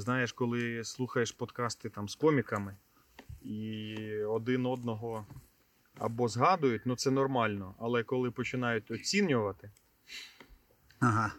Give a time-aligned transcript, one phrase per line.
[0.00, 2.76] Знаєш, коли слухаєш подкасти там з коміками
[3.42, 5.26] і один одного
[5.98, 9.70] або згадують, ну це нормально, але коли починають оцінювати,
[11.00, 11.32] Ага.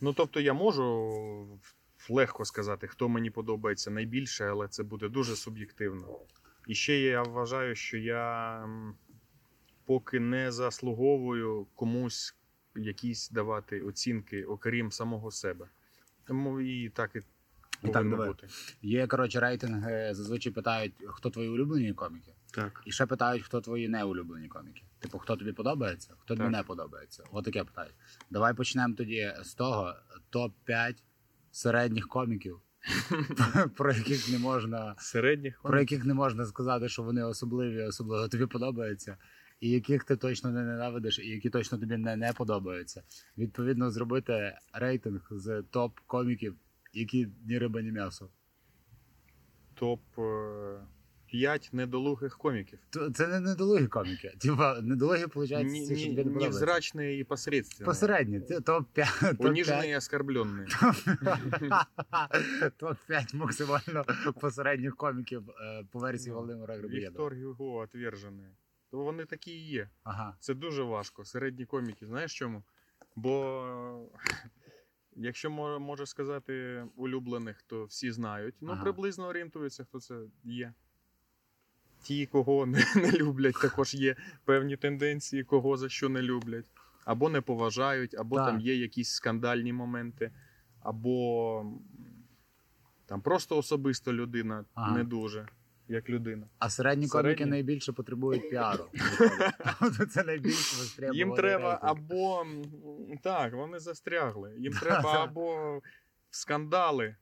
[0.00, 1.60] ну тобто я можу
[2.08, 6.18] легко сказати, хто мені подобається найбільше, але це буде дуже суб'єктивно.
[6.66, 8.68] І ще я вважаю, що я
[9.84, 12.36] поки не заслуговую комусь
[12.76, 15.68] якісь давати оцінки, окрім самого себе.
[16.24, 17.22] Тому і так і
[17.84, 18.28] Ну, так, давай.
[18.28, 18.48] бути.
[18.82, 22.82] Є, коротше, рейтинги, зазвичай питають, хто твої улюблені коміки, Так.
[22.86, 24.82] і ще питають, хто твої неулюблені коміки.
[24.98, 27.24] Типу, хто тобі подобається, хто тобі не подобається.
[27.32, 27.94] От таке питають.
[28.30, 29.94] Давай почнемо тоді з того
[30.32, 30.94] топ-5
[31.50, 32.60] середніх коміків,
[33.76, 34.94] про яких не можна.
[34.98, 39.16] Середніх Про яких не можна сказати, що вони особливі, особливо тобі подобаються,
[39.60, 43.02] і яких ти точно не ненавидиш, і які точно тобі не, не подобаються.
[43.38, 46.56] Відповідно, зробити рейтинг з топ коміків,
[46.94, 48.28] які ні риба, ні м'ясо.
[49.74, 50.00] топ
[51.26, 52.78] 5 недолугих коміків.
[53.14, 54.34] Це не недолугі коміки.
[54.40, 56.40] Типа, недолугі, виходить, Ні- ті, що тобі не.
[56.40, 57.86] Невзрачні і посередственні.
[57.86, 59.36] Посередні, це топ-5.
[59.38, 60.66] Унижені і оскорбленні.
[62.80, 64.04] Топ-5 максимально
[64.40, 67.28] посередніх коміків е, по версії Володимира Грибоєдова.
[67.30, 68.46] Віктор Гюго отвержений.
[68.90, 69.88] То вони такі і є.
[70.02, 70.36] Ага.
[70.40, 71.24] Це дуже важко.
[71.24, 72.06] Середні коміки.
[72.06, 72.62] Знаєш чому?
[73.16, 74.08] Бо
[75.16, 78.54] якщо мо- може сказати улюблених, то всі знають.
[78.60, 78.82] Ну, Ага.
[78.82, 80.72] приблизно орієнтуються, хто це є.
[82.02, 86.66] Ті, кого не, не люблять, також є певні тенденції, кого за що не люблять.
[87.04, 88.46] Або не поважають, або Так.
[88.46, 90.30] там є якісь скандальні моменти,
[90.80, 91.66] або
[93.06, 94.96] там просто особисто людина Ага.
[94.98, 95.48] не дуже,
[95.88, 96.46] як людина.
[96.58, 97.28] А середні Середні?
[97.34, 98.84] коміки найбільше потребують піару.
[100.10, 101.90] Це найбільше востребований Їм треба рейтинг.
[101.90, 102.44] або
[103.22, 104.54] так, вони застрягли.
[104.58, 105.82] Їм треба або в
[106.36, 107.16] скандали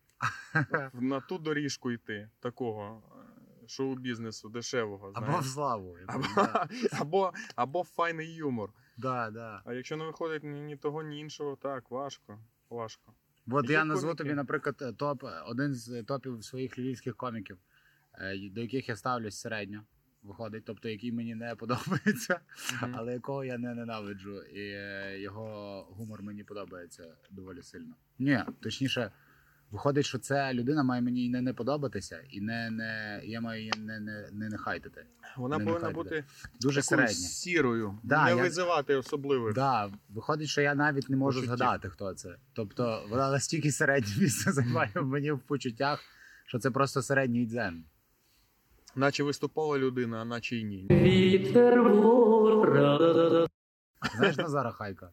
[0.92, 3.02] на ту доріжку йти, такого
[3.64, 5.10] е, шоу-бізнесу дешевого.
[5.14, 5.96] Або в славу.
[6.06, 8.70] Або, Да, або, або файний юмор.
[8.96, 9.30] да.
[9.30, 9.62] да.
[9.64, 12.38] А якщо не виходить ні, ні того, ні іншого, так, важко.
[12.70, 13.12] важко.
[13.50, 14.18] От Є я назву коміки.
[14.18, 17.60] тобі, наприклад, топ, один з топів своїх львівських коміків, е,
[18.54, 19.82] до яких я ставлюсь середньо.
[20.22, 22.40] Виходить, тобто який мені не подобається,
[22.82, 22.94] Мгм.
[22.98, 27.94] але якого я не ненавиджу, і е, його гумор мені подобається доволі сильно.
[28.18, 29.10] Ні, точніше,
[29.70, 33.58] виходить, що ця людина має мені і не, не подобатися, і не, не я маю
[33.60, 35.06] її не, не, не, не хайтити.
[35.36, 36.24] Вона Не повинна нехай бути
[36.60, 37.14] Дуже середня.
[37.14, 39.54] сірою, Да, не я- визивати особливих.
[39.54, 41.58] Да, виходить, що я навіть не можу Почуттів.
[41.58, 42.36] згадати, хто це.
[42.52, 46.00] Тобто вона настільки середнє місце займає мені в почуттях,
[46.46, 47.84] що це просто середній дзен.
[48.96, 50.86] Наче виступала людина, а наче й ні.
[50.90, 53.48] Вітер вора.
[54.16, 55.10] Знаєш Назара Хайка?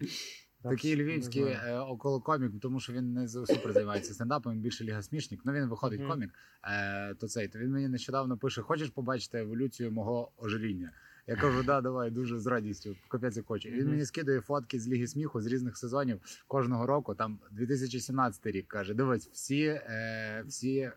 [0.63, 5.41] Такий львівський е, околокомік, тому що він не супер займається стендапом, він більше ліга смішник.
[5.45, 6.09] Ну він виходить Мгм.
[6.09, 6.29] комік.
[6.63, 10.91] Е, то цей то він мені нещодавно пише: хочеш побачити еволюцію мого ожиріння?
[11.27, 12.95] Я кажу, да, давай, дуже з радістю.
[13.07, 13.69] Капець як хочу.
[13.69, 17.15] І Він мені скидує фотки з Ліги сміху з різних сезонів кожного року.
[17.15, 20.93] Там 2017 рік каже: дивись, всі, е, всі е,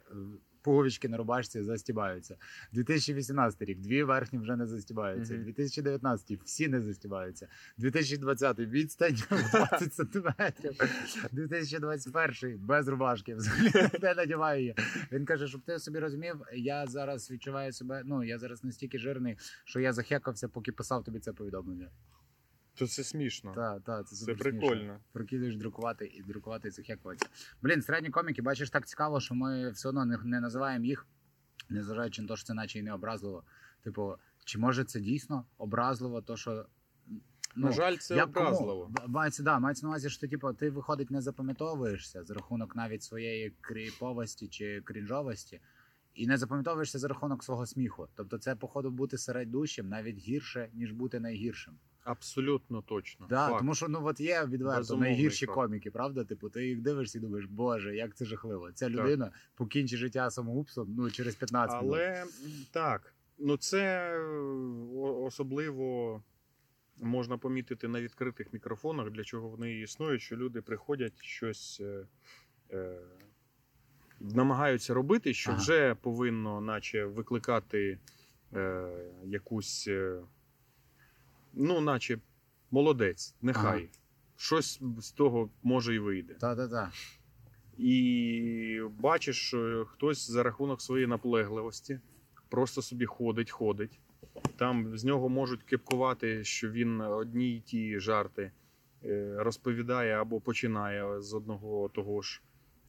[0.63, 2.37] пуговички на рубашці застібаються.
[2.73, 5.35] 2018 рік, дві верхні вже не застібаються.
[5.35, 5.45] Мгм.
[5.45, 7.49] 2019 всі не застібаються.
[7.79, 10.73] 2020 відстань в 20 сантиметрів.
[11.33, 13.35] 2021 без рубашки.
[13.35, 14.75] Взагалі не надіваю її.
[15.13, 18.03] Він каже, щоб ти собі розумів, я зараз відчуваю себе.
[18.05, 21.89] Ну я зараз настільки жирний, що я захекався, поки писав тобі це повідомлення.
[22.75, 23.53] То це смішно.
[23.55, 24.77] Та, та, це, Це прикольно.
[24.77, 25.01] смішно.
[25.13, 27.31] Прикидуєш друкувати і друкувати і захекуватися.
[27.63, 31.07] Блін, середні коміки, бачиш, так цікаво, що ми все одно не, не називаємо їх,
[31.69, 33.45] незважаючи на те, що це наче і не образливо.
[33.83, 36.67] Типу, чи може це дійсно образливо, то що.
[37.57, 38.91] Ну, На жаль, це образливо.
[39.07, 43.03] Мається, да, мається на увазі, що ти, типу, ти виходить не запам'ятовуєшся за рахунок навіть
[43.03, 45.61] своєї кріповості чи крінжовості,
[46.15, 48.09] і не запам'ятовуєшся за рахунок свого сміху.
[48.15, 51.75] Тобто, це, походу, бути середдущим навіть гірше, ніж бути найгіршим.
[52.05, 53.27] Абсолютно точно.
[53.29, 53.59] Да, Факт.
[53.59, 55.55] тому що ну от є відверто Безумовний найгірші факт.
[55.55, 56.25] коміки, правда?
[56.25, 58.73] Типу, ти їх дивишся і думаєш, боже, як це жахливо.
[58.73, 61.95] Ця людина покінчить життя самогубством ну через 15 минут.
[61.95, 62.25] Але
[62.71, 64.23] так, ну це е,
[64.99, 66.23] особливо
[66.97, 71.81] можна помітити на відкритих мікрофонах, для чого вони існують, що люди приходять щось.
[71.81, 72.07] Е,
[72.71, 72.99] е,
[74.21, 75.61] намагаються робити, що Ага.
[75.61, 77.99] вже повинно, наче, викликати
[78.55, 78.89] е,
[79.25, 80.21] якусь, е,
[81.53, 82.19] ну, наче,
[82.71, 83.79] молодець, нехай.
[83.79, 83.89] Ага.
[84.37, 86.35] Щось з того може і вийде.
[86.35, 86.93] Та-та-та.
[87.79, 92.01] І бачиш, що хтось за рахунок своєї наполегливості
[92.49, 94.01] просто собі ходить, ходить.
[94.57, 98.53] Там з нього можуть кепкувати, що він одні й ті жарти
[99.05, 102.43] е, розповідає або починає з одного того ж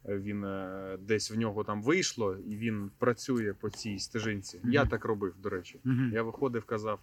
[0.05, 4.59] він е, десь в нього там вийшло, і він працює по цій стежинці.
[4.63, 4.73] Мгм.
[4.73, 5.79] Я так робив, до речі.
[5.83, 6.11] Мгм.
[6.13, 6.99] Я виходив, казав,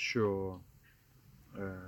[0.00, 0.56] що.
[1.58, 1.80] Е,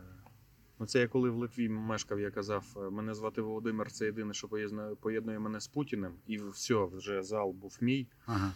[0.79, 4.35] ну це я коли в Литві мешкав, я казав, е, мене звати Володимир, це єдине,
[4.35, 8.09] що поєднує, поєднує мене з Путіним, і все, вже зал був мій.
[8.27, 8.53] Ага.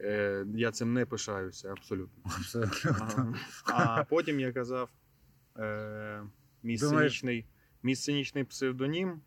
[0.00, 2.22] Е, я цим не пишаюся абсолютно.
[2.24, 2.96] Абсолютно.
[3.00, 3.34] Ага.
[3.64, 4.90] А потім я казав,
[5.56, 6.22] е,
[6.62, 7.46] мій, сценічний,
[7.82, 9.20] мій сценічний псевдонім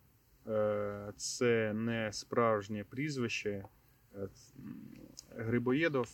[0.48, 3.66] е, це не справжнє прізвище.
[4.16, 4.30] Е,
[5.38, 6.10] Грибоєдов.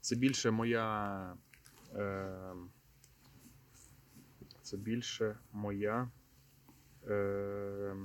[0.00, 1.36] Це більше моя.
[1.96, 2.54] Е,
[4.62, 6.10] це більше моя.
[7.08, 7.96] Е,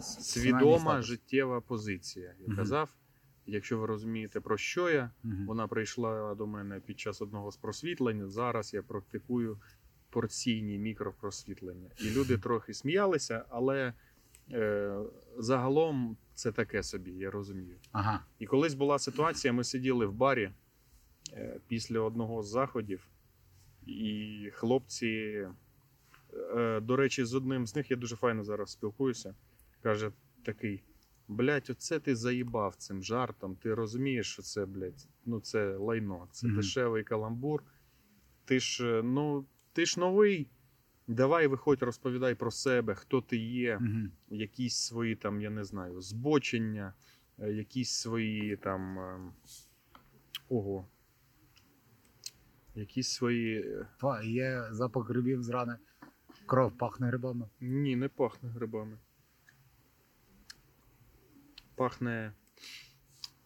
[0.00, 2.34] свідома життєва позиція.
[2.48, 2.90] Я казав,
[3.46, 5.46] якщо ви розумієте, про що я, Мгм.
[5.46, 8.28] вона прийшла до мене під час одного з просвітлень.
[8.28, 9.60] Зараз я практикую
[10.10, 11.90] порційні мікропросвітлення.
[11.98, 13.94] І люди трохи сміялися, але
[14.52, 14.98] е,
[15.38, 17.76] загалом це таке собі, я розумію.
[17.92, 18.24] Ага.
[18.38, 20.50] І колись була ситуація, ми сиділи в барі
[21.68, 23.08] після одного з заходів,
[23.86, 25.46] і хлопці,
[26.56, 29.34] е, до речі, з одним з них я дуже файно зараз спілкуюся.
[29.82, 30.10] Каже
[30.44, 30.82] такий:
[31.28, 33.56] блять, оце ти заїбав цим жартом.
[33.56, 36.56] Ти розумієш, що це, блядь, ну це лайно, це Мгм.
[36.56, 37.62] дешевий каламбур.
[38.44, 40.50] Ти ж, е, ну, ти ж новий.
[41.06, 44.10] Давай виходь, розповідай про себе, хто ти є Мгм.
[44.30, 46.94] якісь свої там, я не знаю, збочення,
[47.38, 48.98] е, якісь свої там.
[48.98, 49.32] ем,
[50.48, 50.86] Ого.
[52.80, 53.60] Якісь свої.
[53.60, 55.76] е, Па- Є запах грибів з рани.
[56.46, 57.46] Кров пахне грибами.
[57.60, 58.98] Ні, не пахне грибами.
[61.74, 62.32] Пахне.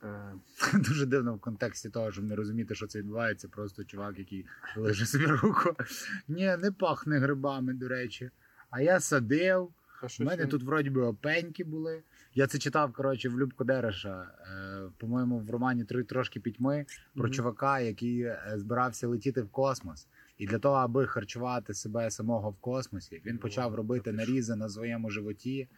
[0.03, 0.33] Е,
[0.75, 3.49] Дуже дивно в контексті того, щоб не розуміти, що це відбувається.
[3.49, 4.47] Просто чувак, який
[4.77, 5.77] лежить собі руку.
[6.29, 8.31] Ні, не пахне грибами, до речі.
[8.71, 9.73] А я садив.
[10.21, 12.03] У мене тут вроді би опеньки були.
[12.35, 14.27] Я це читав, коротше, в Любко Дереша.
[14.41, 17.33] Е, по-моєму, в романі Три трошки пітьми про Мгм.
[17.33, 20.07] чувака, який е, збирався летіти в космос.
[20.39, 25.11] І для того, аби харчувати себе самого в космосі, він почав робити нарізи на своєму
[25.11, 25.69] животі.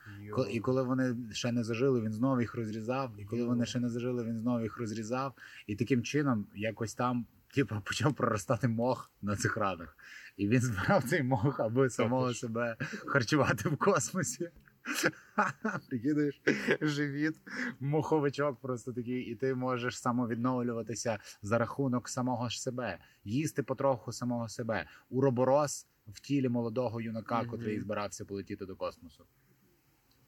[0.53, 3.12] І коли вони ще не зажили, він знову їх розрізав.
[3.19, 5.35] І коли вони ще не зажили, він знову їх розрізав.
[5.67, 9.97] І таким чином якось там типу, почав проростати мох на цих ранах.
[10.37, 12.76] І він збирав цей мох, аби самого себе
[13.06, 14.50] харчувати в космосі.
[15.88, 16.42] Прикидаєш,
[16.80, 17.34] живіт,
[17.80, 24.48] моховичок просто такий, і ти можеш самовідновлюватися за рахунок самого ж себе, їсти потроху самого
[24.48, 24.86] себе.
[25.10, 27.50] Уроборос в тілі молодого юнака, Мгм.
[27.50, 29.24] котрий збирався полетіти до космосу.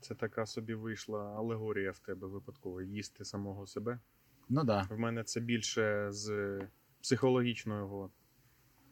[0.00, 3.99] Це така собі вийшла алегорія в тебе випадково їсти самого себе.
[4.49, 4.87] Ну да.
[4.90, 6.60] В мене це більше з
[7.02, 8.10] психологічного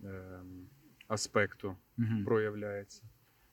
[0.04, 0.68] ем,
[1.08, 2.24] аспекту Угу.
[2.24, 3.02] проявляється.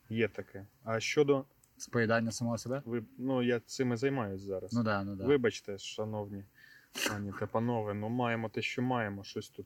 [0.09, 0.67] Є таке.
[0.83, 1.45] А щодо
[1.77, 2.81] Споїдання самого себе?
[2.85, 4.73] ви, ну я цим і займаюсь зараз.
[4.73, 5.25] Ну да, ну да.
[5.25, 6.43] Вибачте, шановні
[7.09, 9.65] пані та панове, ну маємо те, що маємо, щось тут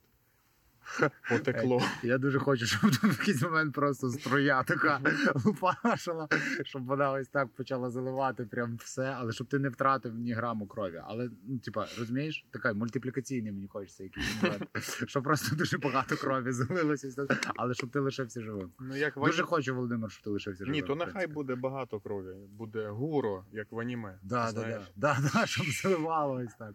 [1.30, 1.82] потекло.
[2.04, 5.02] Я дуже хочу, щоб тут в якийсь момент просто струя така
[5.46, 6.28] лупашила,
[6.64, 10.68] щоб вона ось так почала заливати прям все, але щоб ти не втратив ні граму
[10.68, 11.02] крові.
[11.06, 14.68] Але, ну, типа, розумієш, така мультиплікаційний мені хочеться якийсь момент.
[15.08, 18.72] Щоб просто дуже багато крові залилося, але щоб ти лишився живим.
[18.80, 20.74] Ну як Дуже хочу, Володимир, щоб ти лишився живим.
[20.74, 22.36] Ні, то нехай буде багато крові.
[22.50, 24.20] Буде гуро, як в аніме.
[24.24, 26.74] Да, да, да, да, да, щоб заливало ось так.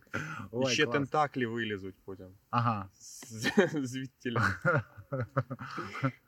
[0.62, 0.96] І ще клас.
[0.96, 2.26] тентаклі вилізуть потім.
[2.50, 2.88] Ага.
[2.92, 3.52] З-
[4.02, 4.54] Звідтіля.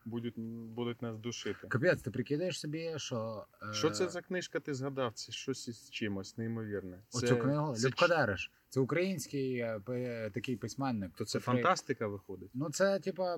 [0.05, 0.35] Будуть,
[0.75, 1.67] будуть нас душити.
[1.69, 3.47] Капець, ти прикидаєш собі, що.
[3.71, 5.13] е, Що це за книжка, ти згадав?
[5.13, 6.99] Це щось із чимось неймовірне.
[7.13, 8.07] Оцю книгу це, Любко.
[8.69, 11.13] Це український е, такий письменник.
[11.17, 12.51] То це котрий- фантастика виходить.
[12.55, 13.37] Ну, це, типа.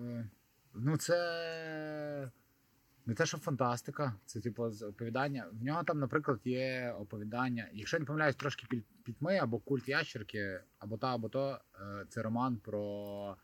[0.00, 0.28] е,
[0.74, 2.30] Ну, це.
[3.06, 5.46] Не те, що фантастика, це типу оповідання.
[5.52, 7.68] В нього там, наприклад, є оповідання.
[7.72, 11.60] Якщо я не помиляюсь, трошки пітьми або культ ящерки, або та, або то.
[11.80, 13.36] е, Це роман про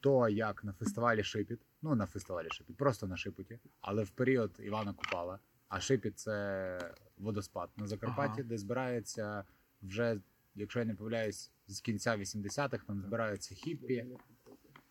[0.00, 1.60] то, як на фестивалі Шипіт.
[1.82, 5.38] Ну, на фестивалі Шипіт, просто на Шипоті, але в період Івана Купала.
[5.68, 8.48] А Шипіт це водоспад на Закарпатті, Ага.
[8.48, 9.44] де збирається
[9.82, 10.20] вже,
[10.54, 14.06] якщо я не помиляюсь, з кінця 80-х там збираються хіппі.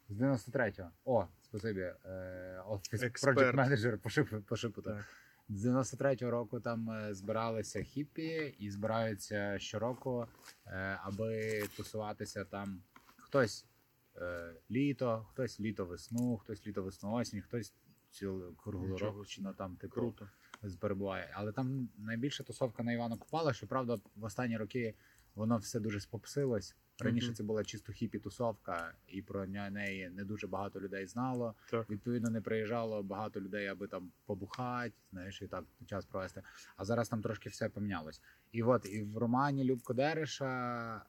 [0.10, 0.90] З 93-го.
[1.06, 1.94] О, спасибі.
[2.06, 4.10] Е, офіс project менеджер по
[4.82, 5.06] Так.
[5.50, 10.28] З 93-го року там е, збиралися хіппі і збираються щороку,
[10.68, 12.82] е, аби тусуватися там
[13.18, 13.66] хтось
[14.72, 17.74] літо, хтось літо весну, хтось літо весну осінь, хтось
[18.12, 18.98] цілу круглу
[19.58, 20.30] там типу Круто.
[20.80, 21.34] перебуває.
[21.34, 24.96] Але там найбільша тусовка на Івана Купала, що правда в останні роки
[25.36, 26.76] воно все дуже спопсилось.
[27.02, 31.56] Раніше це була чисто хіпі тусовка, і про неї не дуже багато людей знало.
[31.70, 31.90] Так.
[31.90, 36.44] Відповідно, не приїжджало багато людей, аби там побухати, знаєш, і так час провести.
[36.76, 38.22] А зараз там трошки все помінялось.
[38.52, 41.02] І от і в романі Любко Дереша, е,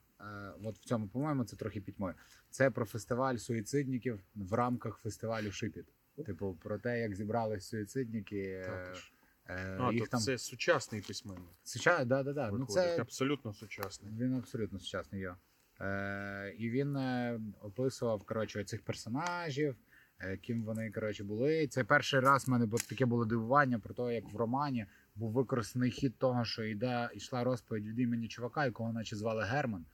[0.62, 2.14] от в цьому, по-моєму, це трохи пітьмою.
[2.50, 5.86] Це про фестиваль суїцидників в рамках фестивалю Шипіт.
[6.26, 8.40] Типу, про те, як зібрались суїцидники.
[8.40, 9.12] е, Також.
[9.48, 11.44] е, А, їх то там це сучасний письменник.
[11.62, 12.04] Суча...
[12.04, 12.50] да, да, да.
[12.50, 14.12] Ну, це абсолютно сучасний.
[14.18, 15.36] він абсолютно сучасний його.
[15.80, 19.76] Е, і він е, описував коротше, цих персонажів,
[20.18, 21.66] е, ким вони коротше, були.
[21.66, 25.90] Це перший раз в мене таке було дивування про те, як в романі був використаний
[25.90, 29.86] хід того, що йде, йшла розповідь від імені чувака, якого наче звали Герман.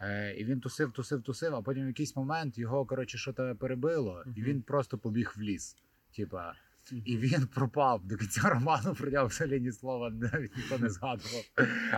[0.00, 3.56] Е, і він тусив, тусив, тусив, а потім в якийсь момент його коротше, що то
[3.56, 5.76] перебило, і він просто побіг в ліс.
[6.16, 6.54] Типа,
[7.04, 11.44] і він пропав до кінця роману, про нього взагалі ні слова навіть ніхто не згадував.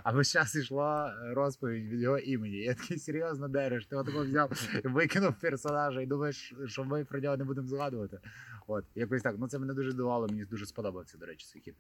[0.05, 2.57] А весь час йшла розповідь від його імені.
[2.57, 3.87] Я такий серйозно дереш.
[3.87, 8.19] Ти отако взяв і викинув персонажа і думаєш, що ми про нього не будемо згадувати.
[8.67, 9.35] От, якось так.
[9.39, 11.75] Ну це мене дуже дивувало, мені дуже сподобався, до речі, цей хід.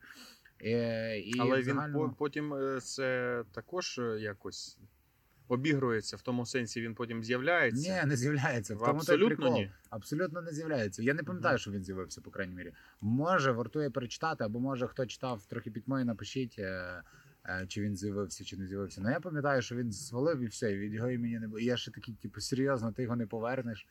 [0.62, 4.78] Е, і Але в він потім е, це також якось
[5.48, 8.02] обігрується в тому сенсі, він потім з'являється.
[8.02, 8.74] Ні, не з'являється.
[8.74, 9.54] В тому той Абсолютно прикол.
[9.54, 9.72] ні.
[9.90, 11.02] Абсолютно не з'являється.
[11.02, 12.72] Я не пам'ятаю, що він з'явився, по крайній мірі.
[13.00, 17.02] Може, вартує перечитати, або може хто читав трохи пітьмою, напишіть, е,
[17.48, 19.00] е, чи він з'явився, чи не з'явився.
[19.00, 21.58] Ну я пам'ятаю, що він свалив і все, і від його імені не було.
[21.58, 23.86] І я ще такий, типу, серйозно, ти його не повернеш.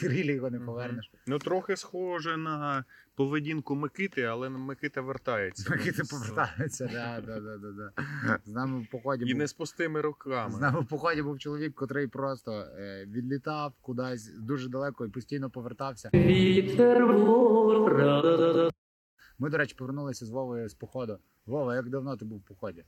[0.00, 1.10] Ти рілі його не повернеш.
[1.26, 2.84] Ну, трохи схоже на
[3.14, 5.70] поведінку Микити, але Микита вертається.
[5.70, 7.92] Микити З- повертаються, да, да, да, да, да.
[8.44, 10.54] З нами в поході І був не з пустими руками.
[10.54, 15.50] З нами в поході був чоловік, котрий просто е, відлітав кудись дуже далеко і постійно
[15.50, 16.10] повертався.
[16.14, 17.06] Вітер.
[19.38, 21.18] Ми, до речі, повернулися з Вовою з походу.
[21.46, 22.84] Вова, як давно ти був в поході?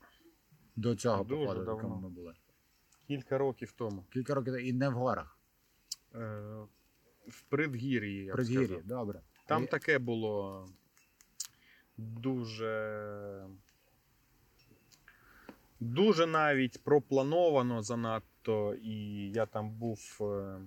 [0.76, 1.82] До цього Дуже походу, в давно.
[1.82, 2.34] якому ми були.
[3.06, 4.04] Кілька років тому.
[4.12, 5.38] Кілька років і не в горах.
[6.14, 6.42] Е,
[7.28, 8.85] В предгір'ї, я б Предгір'ї, сказав.
[8.87, 9.21] добре.
[9.47, 10.66] Там таке було
[11.99, 13.47] дуже.
[15.81, 18.97] Дуже навіть проплановано занадто, і
[19.31, 20.59] я там був е,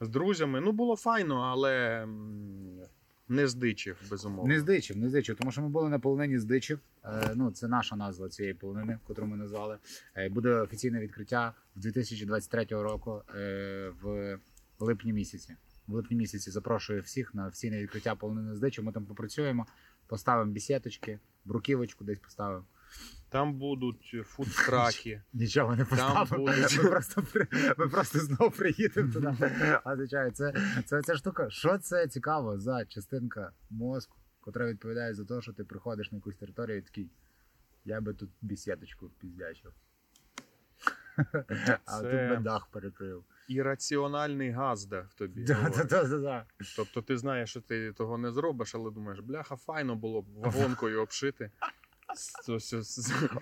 [0.00, 0.60] з друзями.
[0.60, 2.80] Ну, було файно, але м,
[3.28, 4.54] не здичив, безумовно.
[4.54, 6.80] Не здичив, не здичив, тому що ми були на полонині здичив.
[7.04, 9.78] Е, ну, це наша назва цієї полонини, яку ми назвали.
[10.16, 14.38] Е, буде офіційне відкриття в 2023 року е, в
[14.78, 15.56] липні місяці.
[15.86, 18.84] В липні місяці запрошую всіх на офіційне відкриття полонини здичів.
[18.84, 19.66] Ми там попрацюємо,
[20.06, 22.64] поставимо бісеточки, бруківочку десь поставимо.
[23.28, 25.22] Там будуть фудтраки.
[25.32, 26.44] Нічого не поставимо.
[26.44, 27.22] будуть- Ми просто,
[27.78, 29.34] ми просто знову приїдемо туди.
[29.84, 30.54] А звичайно, це,
[30.84, 31.50] це ця штука.
[31.50, 36.36] Що це цікаво за частинка мозку, котра відповідає за те, що ти приходиш на якусь
[36.36, 37.10] територію і такий.
[37.84, 39.72] Я би тут бісідочку впіздячив.
[41.86, 43.24] А тут би дах перекрив.
[43.48, 45.44] Ірраціональний газда в тобі.
[45.44, 45.86] Да, говорить.
[45.86, 46.44] да, да, да.
[46.76, 51.02] Тобто ти знаєш, що ти того не зробиш, але думаєш, бляха, файно було б вагонкою
[51.02, 51.50] обшити.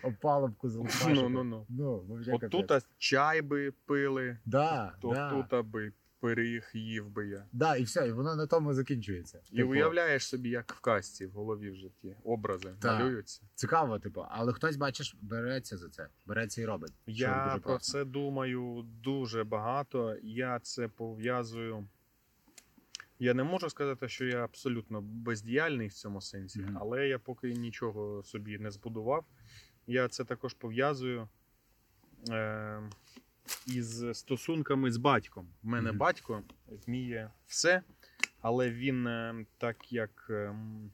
[0.02, 1.12] Опалубку залишати.
[1.14, 1.66] Ну, ну, ну.
[1.68, 5.30] Ну, вообще От тут чай би пили, Да, то да.
[5.30, 5.92] тут аби
[6.26, 7.46] пиріг їв би я.
[7.52, 9.40] Да, і все, і воно на тому закінчується.
[9.52, 13.00] І Типу, уявляєш собі, як в касті в голові в житті образи Так.
[13.00, 13.42] малюються.
[13.54, 16.92] Цікаво, типу, але хтось, бачиш, береться за це, береться і робить.
[17.06, 17.92] Я про класно.
[17.92, 20.16] це думаю дуже багато.
[20.22, 21.88] Я це пов'язую.
[23.18, 26.78] Я не можу сказати, що я абсолютно бездіяльний в цьому сенсі, Мгм.
[26.80, 29.24] але я поки нічого собі не збудував.
[29.86, 31.28] Я це також пов'язую
[32.30, 32.82] е,
[33.66, 35.48] із стосунками з батьком.
[35.62, 35.98] У мене Мгм.
[35.98, 36.42] батько
[36.86, 37.82] вміє все,
[38.40, 40.26] але він е, так як.
[40.30, 40.90] ем,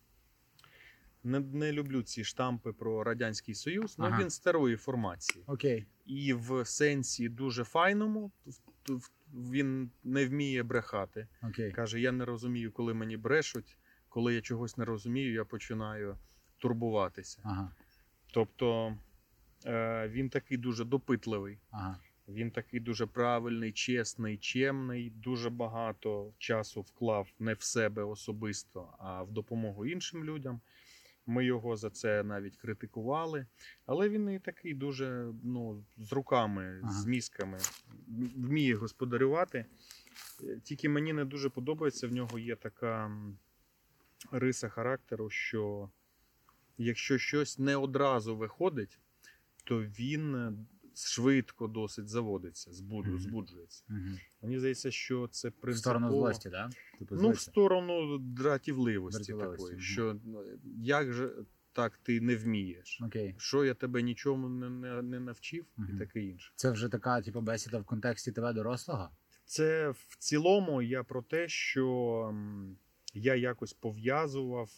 [1.25, 4.21] не, не люблю ці штампи про Радянський Союз, але Ага.
[4.23, 5.45] він старої формації.
[5.47, 5.87] Окей.
[6.07, 8.33] І в сенсі дуже файному
[9.35, 11.29] він не вміє брехати.
[11.43, 11.73] Окей.
[11.73, 13.77] Каже: я не розумію, коли мені брешуть.
[14.09, 16.19] Коли я чогось не розумію, я починаю
[16.59, 17.41] турбуватися.
[17.45, 17.71] Ага.
[18.33, 18.97] Тобто
[19.67, 21.99] е, він такий дуже допитливий, Ага.
[22.29, 29.23] Він такий дуже правильний, чесний, чемний, дуже багато часу вклав не в себе особисто, а
[29.23, 30.61] в допомогу іншим людям.
[31.27, 33.47] Ми його за це навіть критикували.
[33.87, 36.93] Але він і такий дуже ну, з руками, Ага.
[36.93, 37.59] з мізками,
[38.37, 39.65] вміє господарювати.
[40.63, 43.13] Тільки мені не дуже подобається, в нього є така
[44.31, 45.91] риса характеру, що
[46.79, 48.99] якщо щось не одразу виходить,
[49.65, 50.57] то він
[51.07, 53.19] швидко досить заводиться, збуду, Мгм.
[53.21, 53.85] збуджується.
[53.91, 53.99] Угу.
[54.43, 56.71] Мені здається, що це В сторону злості, да?
[56.99, 59.81] Типу, Ну, в сторону дратівливості такої, мгм.
[59.81, 60.45] що ну,
[60.77, 61.31] як же
[61.73, 63.01] так ти не вмієш.
[63.07, 63.35] Окей.
[63.39, 65.97] Що я тебе нічому не, не, не навчив, Мгм.
[65.97, 66.53] і таке інше.
[66.57, 69.11] Це вже така, типу, бесіда в контексті тебе дорослого?
[69.45, 72.35] Це в цілому я про те, що
[73.15, 74.71] я якось пов'язував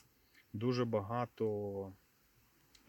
[0.52, 1.92] дуже багато.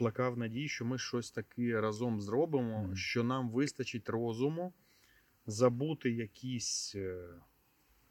[0.01, 2.95] Плекав надій, що ми щось таке разом зробимо, Мгм.
[2.95, 4.73] що нам вистачить розуму
[5.45, 7.23] забути якісь е,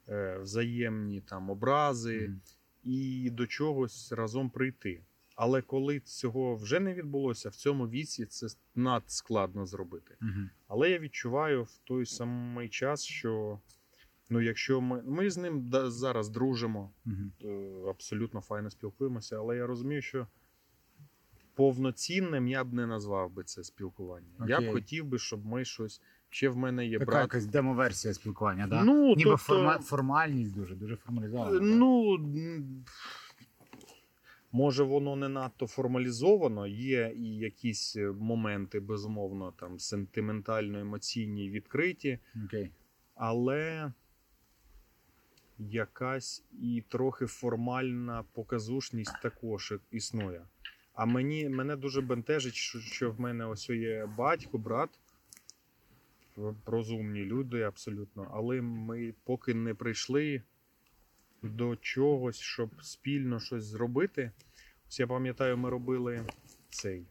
[0.09, 2.41] е, взаємні там образи Мгм.
[2.83, 5.01] і до чогось разом прийти.
[5.35, 10.15] Але коли цього вже не відбулося, в цьому віці це надскладно зробити.
[10.19, 10.49] Мгм.
[10.67, 13.59] Але я відчуваю в той самий час, що
[14.29, 17.47] ну, якщо ми, ми з ним зараз дружимо, е,
[17.89, 20.27] абсолютно файно спілкуємося, але я розумію, що
[21.55, 24.27] повноцінним я б не назвав би це спілкування.
[24.47, 26.01] Я б хотів би, щоб ми щось.
[26.33, 27.21] Ще в мене є Така брат.
[27.21, 28.83] якась демоверсія спілкування, да?
[28.83, 29.79] Ну, Ніби тобто, форма...
[29.79, 31.59] формальність дуже, дуже формалізована.
[31.61, 32.17] Ну,
[34.51, 36.67] може, воно не надто формалізовано.
[36.67, 42.71] Є і якісь е, моменти, безумовно, там сентиментально емоційні відкриті, Окей.
[43.15, 43.91] але
[45.59, 50.41] якась і трохи формальна показушність також існує.
[51.01, 54.89] А мені мене дуже бентежить, що, що в мене ось є батько, брат.
[56.65, 60.41] Розумні люди абсолютно, але ми поки не прийшли
[61.41, 64.31] до чогось, щоб спільно щось зробити.
[64.87, 66.25] Ось я пам'ятаю, ми робили
[66.69, 67.05] цей.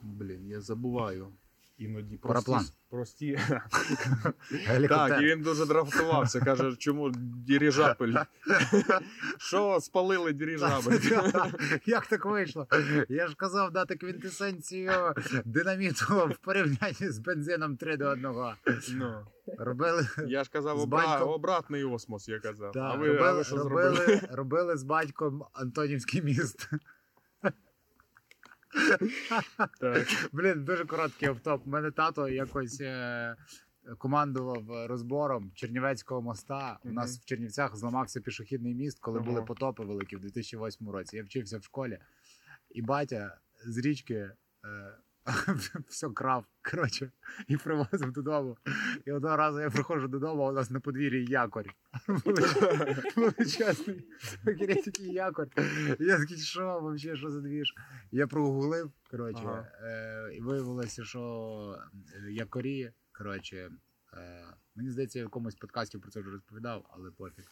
[0.00, 1.32] Блін, я забуваю.
[1.78, 2.66] Іноді прості, Параплан.
[2.90, 3.38] прості
[4.88, 6.40] так, і він дуже драфтувався.
[6.40, 7.10] Каже, чому
[7.46, 8.14] дирижабель?
[9.38, 10.98] Що спалили дирижабель?
[11.86, 12.66] Як так вийшло?
[13.08, 14.92] Я ж казав дати квінтесенцію
[15.44, 18.56] динаміту в порівнянні з бензином 3 до 1.
[18.92, 19.26] Ну,
[19.58, 21.06] Робили, я ж казав, обра...
[21.06, 21.28] батьком.
[21.28, 22.72] обратний осмос, я казав.
[22.72, 24.20] да, а ви, а ви що робили, зробили?
[24.30, 26.70] робили з батьком Антонівський міст.
[29.80, 30.06] Так.
[30.32, 31.66] Блін, дуже короткий автоп.
[31.66, 33.36] У мене тато якось е,
[33.98, 36.78] командував розбором Чернівецького моста.
[36.84, 41.16] У нас в Чернівцях зламався пішохідний міст, коли були потопи великі в 2008 році.
[41.16, 41.98] Я вчився в школі,
[42.70, 44.14] і батя з річки.
[44.14, 44.98] Е,
[45.88, 47.10] все крав, коротше,
[47.48, 48.56] і привозив додому.
[49.04, 51.70] І одного разу я приходжу додому, а у нас на подвір'ї якорь.
[53.16, 54.04] Величезний
[54.84, 55.48] такий якорь.
[56.00, 57.74] Я такий, що взагалі, що за двіж?
[58.12, 59.68] Я прогуглив, коротше, Ага.
[59.82, 61.78] е, і виявилося, що
[62.30, 63.70] якорі, коротше,
[64.14, 67.44] е, мені здається, я в якомусь подкасті про це вже розповідав, але пофіг.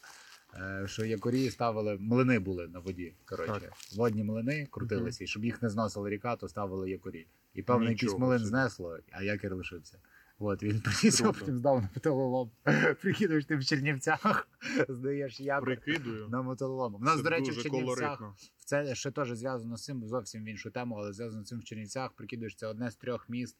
[0.53, 3.15] Е, що якорі ставили, млини були на воді.
[3.25, 7.27] Коротше, водні млини крутилися, і щоб їх не зносила ріка, то ставили якорі.
[7.55, 9.99] І певно, якийсь малин знесло, а якір лишився.
[10.39, 12.51] От, він приніс, потім здав на металолом.
[13.01, 14.47] Прикидуєш ти в Чернівцях,
[14.89, 16.29] здаєш Прикидую.
[16.29, 16.95] на металолом.
[16.95, 18.35] У нас, Це до речі, в Чернівцях колоритно.
[18.65, 21.63] це ще теж зв'язано з цим, зовсім в іншу тему, але зв'язано з цим в
[21.63, 22.11] Чернівцях.
[22.11, 23.57] Прикидуєш, це одне з трьох міст,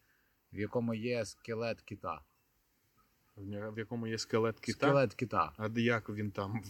[0.54, 2.22] в якому є скелет кита.
[3.38, 4.88] В якому є скелет кита.
[4.88, 5.52] Скелет кита.
[5.58, 6.62] А де як він там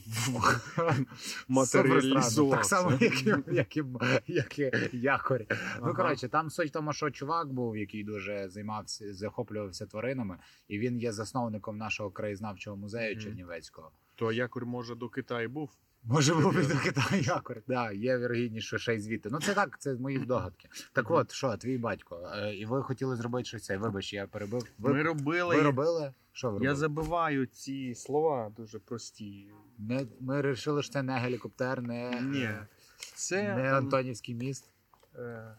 [1.47, 2.55] матеріалізувався?
[2.55, 3.83] Так само, як і, як і,
[4.27, 5.45] як і якорь.
[5.81, 10.79] Ну, коротше, там суть в тому, що чувак був, який дуже займався, захоплювався тваринами, і
[10.79, 13.21] він є засновником нашого краєзнавчого музею.
[13.21, 13.91] Чернівецького.
[14.15, 15.71] То якорь може до Китаю був.
[16.05, 17.61] Може був і до Китаю якорь.
[17.67, 19.29] Да, є вірогідність, що ще й звідти.
[19.31, 20.69] Ну це так, це мої здогадки.
[20.93, 23.77] Так от, що, твій батько, е, і ви хотіли зробити щось це.
[23.77, 24.65] Вибач, я перебив.
[24.79, 25.55] Ви, Ми робили.
[25.55, 26.13] ви робили?
[26.31, 26.69] Що ви робили?
[26.71, 29.47] Я забиваю ці слова дуже прості.
[29.77, 32.39] Ми, ми вирішили, що це не гелікоптер, не, Ні.
[32.43, 32.67] е,
[33.15, 34.69] Це не Антонівський міст.
[35.15, 35.55] Е,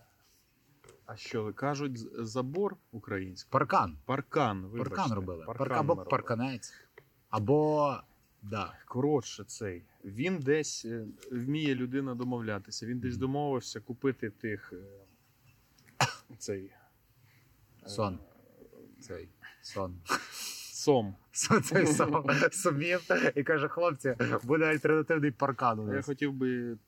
[1.07, 3.51] А що кажуть, з- забор український?
[3.51, 3.97] Паркан.
[4.05, 4.63] Паркан.
[4.67, 4.91] Вибачте.
[4.97, 5.45] Паркан робили.
[5.47, 6.11] Паркан Парка, або ми робили.
[6.11, 6.73] парканець.
[7.31, 7.97] Або.
[8.43, 8.73] Да.
[8.89, 9.83] Коротше, цей.
[10.07, 12.87] Він десь е, вміє людина домовлятися.
[12.87, 14.73] Він десь домовився купити тих.
[14.73, 16.07] е,
[16.39, 16.65] Цей.
[16.65, 18.19] е, Сон.
[19.01, 19.29] Цей
[19.63, 20.01] сон.
[20.73, 21.17] Сом.
[21.65, 23.01] Цей сом сумів
[23.35, 26.79] і каже: хлопці, буде альтернативний паркан у Я хотів би,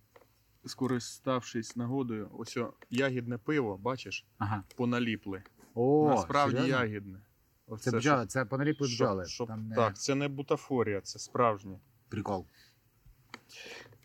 [0.66, 4.62] скориставшись нагодою, ось о, ягідне пиво, бачиш, Ага.
[4.76, 5.42] поналіпли.
[5.74, 6.84] О, Насправді серйозно?
[6.84, 7.18] ягідне.
[7.18, 9.26] Це Оце, бджоли, це поналіпли бджоли.
[9.26, 9.76] щоб- Там не...
[9.76, 11.80] Так, це не бутафорія, це справжнє.
[12.08, 12.46] Прикол.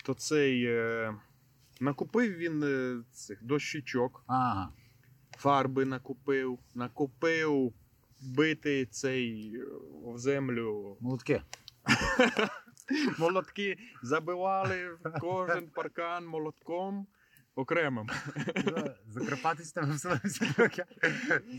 [0.03, 0.65] То цей.
[0.65, 1.15] Е,
[1.79, 4.69] накупив він е, цих дощечок, Ага.
[5.38, 7.73] фарби накупив, накупив
[8.21, 9.63] бити цей е,
[10.06, 10.97] в землю.
[10.99, 11.41] Молотки.
[13.19, 17.08] Молотки забивали кожен паркан молотком
[17.56, 18.10] окремим.
[19.08, 19.97] Закарпатись там
[20.56, 20.86] трохи.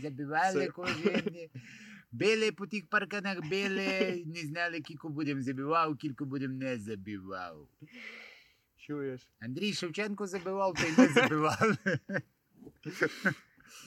[0.03, 0.71] Забивали Це-
[2.15, 7.67] Били по тих парканах, били, не знали, кілько будемо забивав, кілько будемо не забивав.
[8.77, 9.29] Чуєш?
[9.39, 11.77] Андрій Шевченко забивав, то й ми забивали.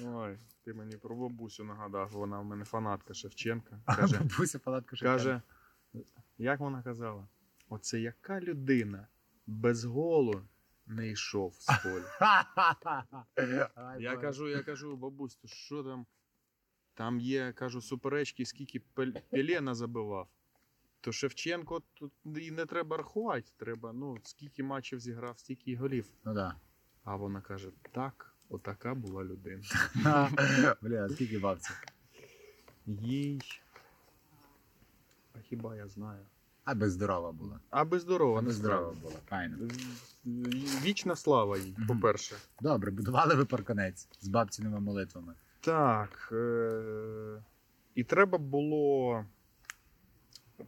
[0.04, 3.80] Ой, ти мені про бабусю нагадав, вона в мене фанатка Шевченка.
[3.84, 5.18] А Каже, бабуся палатка Шевченка.
[5.18, 5.42] каже,
[6.38, 7.28] як вона казала?
[7.68, 9.06] Оце яка людина
[9.46, 10.42] без голу
[10.86, 12.44] не йшов з поля.
[14.00, 16.06] Я кажу, я кажу, бабусь, то що там?
[16.98, 20.28] Там є, кажу, суперечки, скільки Пел- Пелена забивав.
[21.00, 23.50] То Шевченко тут і не треба рахувати.
[23.56, 26.06] Треба, ну, скільки матчів зіграв, стільки й голів.
[26.24, 26.54] Ну да.
[27.04, 29.62] А вона каже: так, отака була людина.
[30.82, 31.82] Бля, скільки бабців?
[32.86, 33.42] Їй.
[35.34, 36.26] А хіба я знаю?
[36.64, 37.60] Аби здорова була.
[37.70, 39.00] Аби здорова, Аби здорова здорова.
[39.02, 39.20] була.
[39.28, 39.56] Файно.
[40.82, 42.36] Вічна слава їй, по-перше.
[42.60, 45.34] Добре, будували ви парканець з бабціними молитвами.
[45.60, 46.28] Так.
[46.32, 47.42] Е-
[47.94, 49.24] і треба було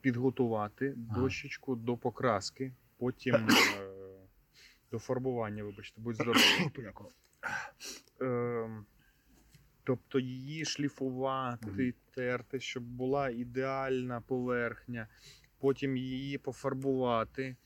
[0.00, 1.20] підготувати Ага.
[1.20, 3.34] дощечку до покраски, потім
[3.80, 4.28] е-
[4.90, 6.42] до фарбування, вибачте, будь здоровий.
[8.22, 8.84] Е-
[9.84, 15.08] тобто її шліфувати, терти, щоб була ідеальна поверхня,
[15.58, 17.56] потім її пофарбувати.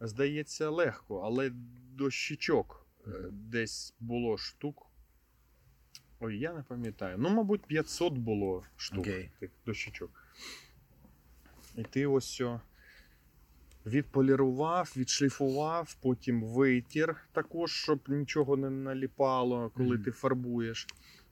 [0.00, 1.50] Здається, легко, але
[1.90, 4.86] дощечок е, десь було штук.
[6.20, 7.16] Ой, я не пам'ятаю.
[7.18, 9.30] Ну, мабуть, 500 було штук Окей.
[9.40, 10.10] тих дощечок.
[11.76, 12.60] І ти ось о,
[13.86, 20.02] відполірував, відшліфував, потім витір також, щоб нічого не наліпало, коли Мгм.
[20.04, 20.86] ти фарбуєш.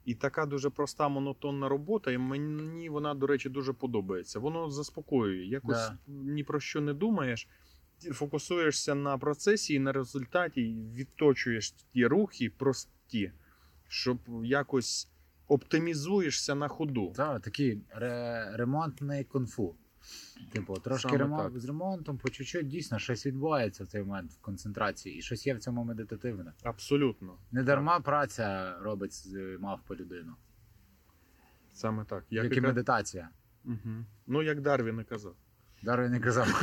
[0.05, 4.39] І така дуже проста монотонна робота, і мені вона, до речі, дуже подобається.
[4.39, 5.45] Воно заспокоює.
[5.47, 5.99] Якось Да.
[6.07, 7.49] ні про що не думаєш.
[8.13, 13.33] Фокусуєшся на процесі і на результаті і відточуєш ті рухи прості,
[13.93, 15.09] щоб якось
[15.49, 17.13] оптимізуєшся на ходу.
[17.17, 19.75] Так, такий ре- ремонтний кунг-фу.
[20.53, 21.59] Типу, трошки Саме ремонт так.
[21.61, 25.55] з ремонтом, по чуть-чуть дійсно щось відбувається в цей момент в концентрації, і щось є
[25.55, 26.53] в цьому медитативне.
[26.63, 27.39] Абсолютно.
[27.51, 30.33] Не дарма праця робить з мавпи людину.
[31.73, 32.25] Саме так.
[32.31, 33.29] Як, Як і і медитація.
[33.65, 34.07] Мгм.
[34.27, 35.35] Ну, як Дарвін і казав.
[35.83, 36.63] Дарвін не казав.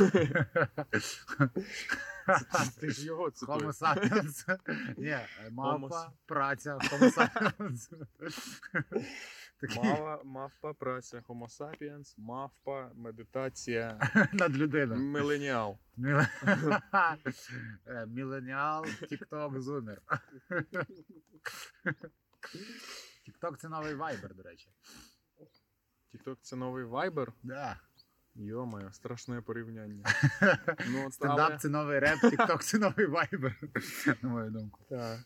[2.80, 3.76] Ти ж його Homo цитуєш.
[3.76, 4.58] sapiens.
[4.98, 5.16] Ні,
[5.50, 8.04] мавпа, праця, Homo sapiens.
[9.76, 15.00] Мава, мавпа, праця, homo sapiens, мавпа, медитація, над людиною.
[15.00, 15.78] міленіал.
[15.98, 16.28] Міле-
[17.86, 20.02] Е, Міленіал, Тікток, Зумер.
[23.24, 24.70] Тікток це новий вайбер, до речі.
[26.12, 27.32] Тікток це новий вайбер.
[27.42, 27.80] Да.
[28.34, 30.04] Йо-моє, страшне порівняння.
[30.90, 33.60] Ну, Стендап але- це новий реп, Тікток це новий вайбер.
[34.22, 34.80] На мою думку.
[34.90, 35.20] Так.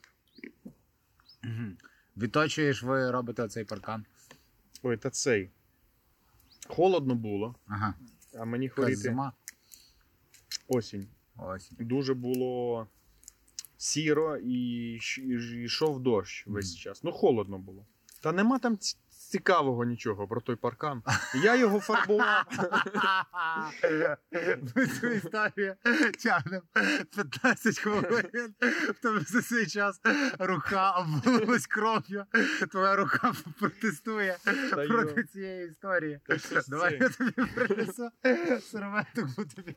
[2.16, 4.04] Відточуєш, ви робите цей паркан.
[4.82, 5.50] Ой, та цей.
[6.68, 7.94] Холодно було, Ага.
[8.38, 9.32] а мені хворіти зима.
[10.68, 11.08] осінь.
[11.36, 11.70] Ось.
[11.78, 12.86] Дуже було
[13.76, 14.92] сіро і
[15.64, 17.04] йшов дощ весь час.
[17.04, 17.86] Ну, холодно було.
[18.20, 18.78] Та нема там
[19.34, 21.02] цікавого нічого про той паркан.
[21.44, 22.44] Я його фарбував.
[24.76, 25.74] Ми цю історію
[26.22, 26.62] тягнемо
[27.16, 28.54] 15 хвилин.
[28.88, 30.00] В тебе за цей час
[30.38, 32.24] рука обвалилась кров'ю.
[32.70, 34.36] Твоя рука протестує
[34.88, 36.20] проти цієї історії.
[36.68, 38.10] Давай я тобі принесу
[38.60, 39.76] серветок, бо тобі.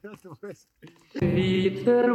[1.22, 2.13] Вітер.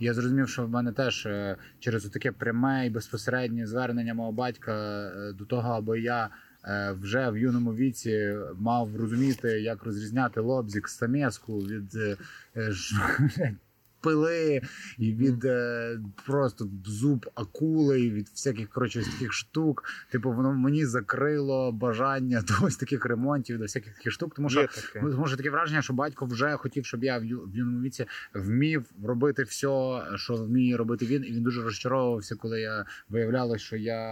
[0.00, 4.72] Я зрозумів, що в мене теж е, через таке пряме і безпосереднє звернення мого батька
[4.72, 6.28] е, до того, аби я
[6.64, 12.16] е, вже в юному віці мав розуміти, як розрізняти лобзік самеску від е,
[12.56, 12.72] е,
[14.02, 14.60] пили
[14.98, 19.84] і від е, просто зуб акули, і від всяких коротше таких штук.
[20.10, 24.60] Типу, воно мені закрило бажання до ось таких ремонтів, до всяких таких штук, тому що
[24.66, 25.00] таке.
[25.00, 28.06] Тому що таке враження, що батько вже хотів, щоб я в ю- в юному віці
[28.34, 33.76] вмів робити все, що вміє робити він, і він дуже розчаровувався, коли я виявлялося, що
[33.76, 34.02] я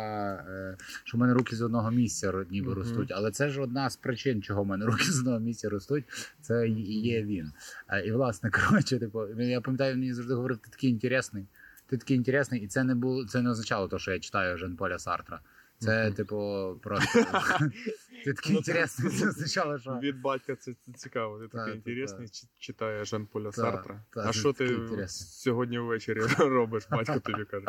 [0.49, 2.79] е, що в мене руки з одного місця ніби Мгм.
[2.79, 3.13] ростуть.
[3.13, 6.05] Але це ж одна з причин, чого в мене руки з одного місця ростуть.
[6.41, 7.53] Це і є він.
[7.89, 11.47] Е, І власне, коротше, типу, я пам'ятаю, він мені завжди говорив, ти такий інтересний.
[11.87, 14.77] Ти такий інтересний, і це не було це не означало, то, що я читаю Жан
[14.77, 15.41] Поля Сартра.
[15.81, 17.25] Це, типу, просто
[18.25, 19.13] ти такий Ну, інтересний.
[19.29, 21.39] Означало, що Від батька це цікаво.
[21.39, 24.05] Ти Та, такий та, інтересний, чи- читає Жан Поля Сартра.
[24.17, 26.87] А що ти сьогодні ввечері робиш?
[26.91, 27.67] Батько тобі каже.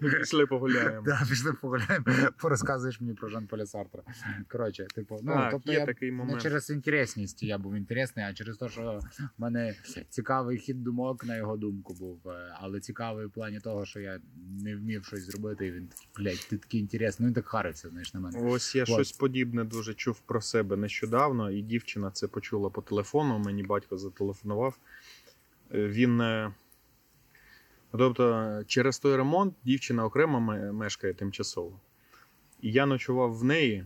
[0.00, 1.06] Пішли погуляємо.
[1.28, 2.04] Пішли погуляємо,
[2.38, 4.02] порозказуєш мені про Жан Поля Сартра.
[4.48, 8.68] Коротше, типу, ну тобто я такий не через інтересність я був інтересний, а через те,
[8.68, 9.74] що в мене
[10.08, 12.28] цікавий хід думок на його думку був.
[12.28, 14.20] е, Але цікавий в плані того, що я
[14.62, 17.24] не вмів щось зробити, і він такий, блядь, ти такий інтересний.
[17.24, 18.40] Ну він так харився, знаєш, на мене.
[18.42, 18.88] Ось я От.
[18.88, 23.38] щось подібне дуже чув про себе нещодавно, і дівчина це почула по телефону.
[23.38, 24.78] Мені батько зателефонував.
[25.74, 26.20] Е, Він.
[26.20, 26.52] е,
[27.92, 30.40] Тобто, через той ремонт дівчина окремо
[30.72, 31.72] мешкає тимчасово.
[32.62, 33.84] І я ночував в неї,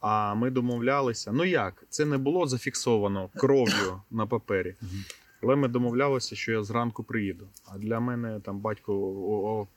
[0.00, 1.32] а ми домовлялися.
[1.32, 4.74] Ну як, це не було зафіксовано кров'ю на папері.
[5.42, 7.48] Але ми домовлялися, що я зранку приїду.
[7.64, 9.68] А для мене там батько о, о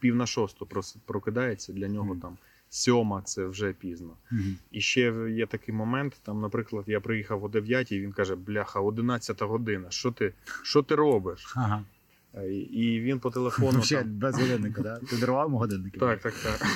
[0.00, 0.68] пів на шосту
[1.06, 2.20] прокидається, для нього Мгм.
[2.20, 2.36] там
[2.68, 4.10] сьома це вже пізно.
[4.30, 4.56] Мгм.
[4.72, 6.20] І ще є такий момент.
[6.22, 9.86] Там, наприклад, я приїхав о 9 і він каже: Бляха, 11 година.
[9.90, 10.32] Що ти,
[10.62, 11.52] що ти робиш?
[11.56, 11.82] Ага.
[12.34, 13.82] Е, І він по телефону.
[13.82, 14.98] Ще там, без годинника, да?
[14.98, 15.98] Ти дарував йому годинники?
[16.00, 16.66] так, так, так.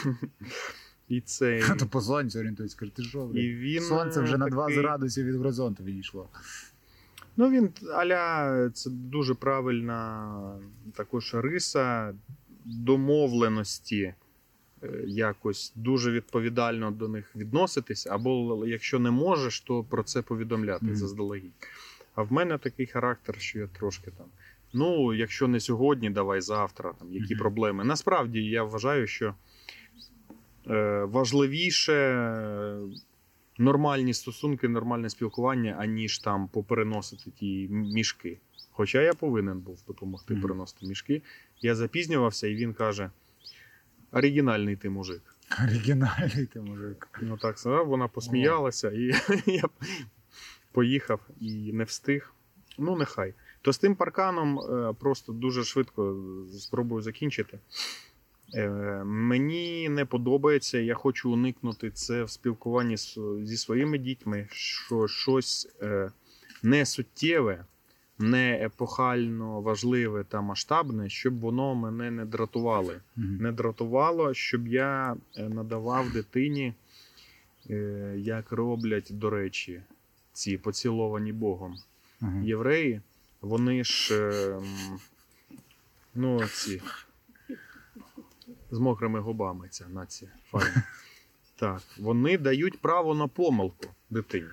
[1.08, 1.74] І це.
[1.78, 5.26] То по сонцю орієнтується, каже, ти що, І він Сонце вже на 2 такий- градусів
[5.26, 6.28] від горизонту відійшло.
[7.36, 10.58] Ну він аля це дуже правильна
[10.94, 12.14] також риса
[12.64, 14.14] домовленості.
[14.82, 20.84] е, Якось дуже відповідально до них відноситись, або якщо не можеш, то про це повідомляти
[20.86, 20.96] Мгм.
[20.96, 21.52] заздалегідь.
[22.14, 24.26] А в мене такий характер, що я трошки там.
[24.72, 26.92] Ну, якщо не сьогодні, давай завтра.
[26.98, 27.38] Там які Мгм.
[27.42, 27.84] проблеми.
[27.84, 29.34] Насправді я вважаю, що
[30.70, 32.78] е, важливіше е,
[33.58, 38.38] нормальні стосунки, нормальне спілкування, аніж там попереносити ті мішки.
[38.80, 40.42] Хоча я повинен був допомогти Мгм.
[40.42, 41.22] переносити мішки.
[41.60, 43.10] Я запізнювався, і він каже:
[44.12, 45.22] оригінальний ти мужик.
[45.64, 47.08] Оригінальний ти мужик.
[47.22, 49.12] Ну так сказав, вона посміялася, і
[49.46, 49.62] я
[50.72, 52.34] поїхав і не встиг.
[52.78, 53.34] Ну, нехай.
[53.62, 56.16] То з тим парканом е, просто дуже швидко
[56.58, 57.58] спробую закінчити.
[58.54, 58.68] Е,
[59.04, 62.96] Мені не подобається, я хочу уникнути це в спілкуванні
[63.42, 66.10] зі своїми дітьми, що щось е,
[68.20, 73.36] не епохально важливе та масштабне, щоб воно мене не дратувало Мгм.
[73.36, 76.74] не дратувало, щоб я е, надавав дитині,
[77.70, 79.82] е, як роблять, до речі,
[80.32, 81.76] ці поціловані Богом
[82.20, 82.40] Ага.
[82.40, 83.00] євреї.
[83.40, 84.60] Вони ж е,
[86.14, 86.82] ну, ці
[88.70, 90.30] з мокрими губами ця нація.
[90.50, 90.82] Файна.
[91.56, 94.48] Так, вони дають право на помилку дитині.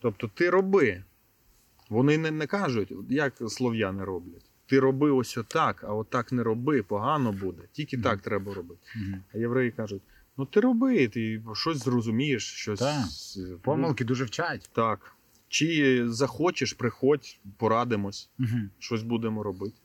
[0.00, 1.02] Тобто, ти роби.
[1.88, 4.44] Вони не, не кажуть, як слов'яни роблять.
[4.66, 7.62] Ти роби ось отак, а отак не роби, погано буде.
[7.72, 8.80] Тільки так треба робити.
[9.34, 10.02] А євреї кажуть:
[10.36, 12.78] ну ти роби, ти щось зрозумієш, щось.
[12.78, 13.04] Так.
[13.36, 14.70] ну, Помилки дуже вчать.
[14.72, 15.12] так.
[15.48, 18.30] Чи захочеш, приходь, порадимось,
[18.78, 19.76] щось будемо робити.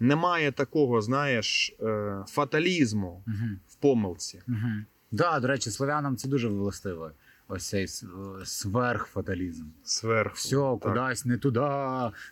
[0.00, 3.24] Немає такого, знаєш, е, фаталізму
[3.68, 4.42] в помилці.
[5.10, 7.10] Да, до речі, слов'янам це дуже властиво.
[7.48, 7.86] Ось цей е,
[8.44, 9.64] сверхфаталізм.
[9.84, 10.34] Зверху.
[10.34, 10.80] Все, так.
[10.80, 11.60] кудись не туди,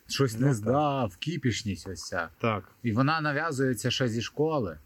[0.09, 2.29] щось Ну, не здав, кіпішність ось ця.
[2.40, 2.64] Так.
[2.83, 4.79] І вона нав'язується ще зі школи.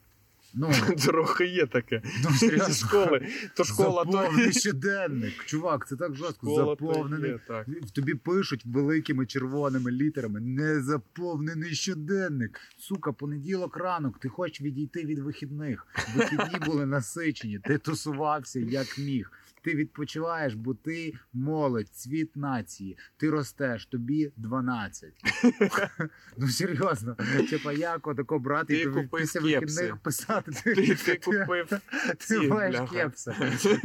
[0.55, 0.73] Ну,
[1.07, 2.03] Трохи є таке.
[2.25, 3.27] ну Зі школи.
[3.57, 5.45] То школа то Заповнений щоденник.
[5.45, 6.47] Чувак, це так жорстко.
[6.47, 7.31] Школа то Заповнений.
[7.31, 7.67] є, так.
[7.95, 12.61] Тобі пишуть великими червоними літерами незаповнений щоденник.
[12.79, 15.87] Сука, понеділок ранок, ти хочеш відійти від вихідних.
[16.17, 19.33] Вихідні були насичені, ти тусувався як міг.
[19.63, 22.99] Ти відпочиваєш, бо ти молодь, цвіт нації.
[23.17, 25.13] Ти ростеш, тобі 12.
[26.39, 27.17] ну серйозно,
[27.51, 30.53] типа як отако брати і після вихідних писати.
[30.65, 31.69] Ти, купив.
[32.29, 33.35] Ти маєш кепси.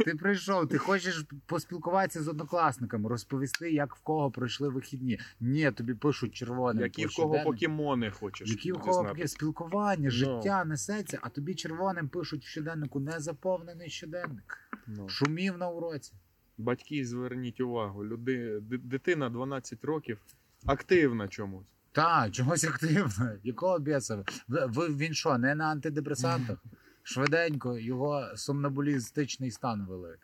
[0.04, 5.20] Ти прийшов, ти хочеш поспілкуватися з однокласниками, розповісти, як в кого пройшли вихідні.
[5.40, 6.82] Ні, тобі пишуть червоним.
[6.82, 8.50] Які в кого покемони хочеш.
[8.50, 10.10] Які в кого спілкування, Ну.
[10.10, 14.58] життя несеться, а тобі червоним пишуть в щоденнику незаповнений щоденник.
[14.86, 15.08] Ну.
[15.08, 16.12] Шумів на уроці.
[16.58, 20.18] Батьки, зверніть увагу, люди, дитина 12 років
[20.66, 21.66] активна чомусь.
[21.92, 23.32] Так, чогось активно.
[23.42, 24.24] Якого біса?
[24.48, 26.58] Ви, він що, не на антидепресантах?
[27.02, 30.16] Швиденько його сомнобулістичний стан вели.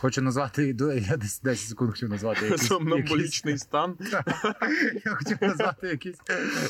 [0.00, 3.96] Хочу назвати іду- я десь 10 секунд хотів назвати якісь, Сомнобулічний стан.
[5.04, 6.18] Я хотів назвати якісь,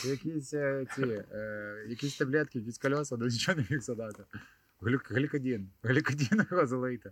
[0.05, 4.25] якісь, е, ці, е, якісь таблетки, якісь колеса, але нічого не міг задати.
[4.83, 5.69] Глікодін.
[5.83, 7.11] Глікодін його залийте.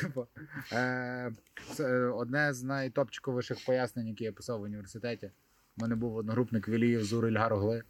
[0.00, 0.26] Типу,
[0.72, 1.32] е,
[1.74, 5.30] Це одне з найтопчиковіших пояснень, які я писав в університеті.
[5.76, 7.82] У мене був одногрупник Віліїв Зур Ільгар Огли.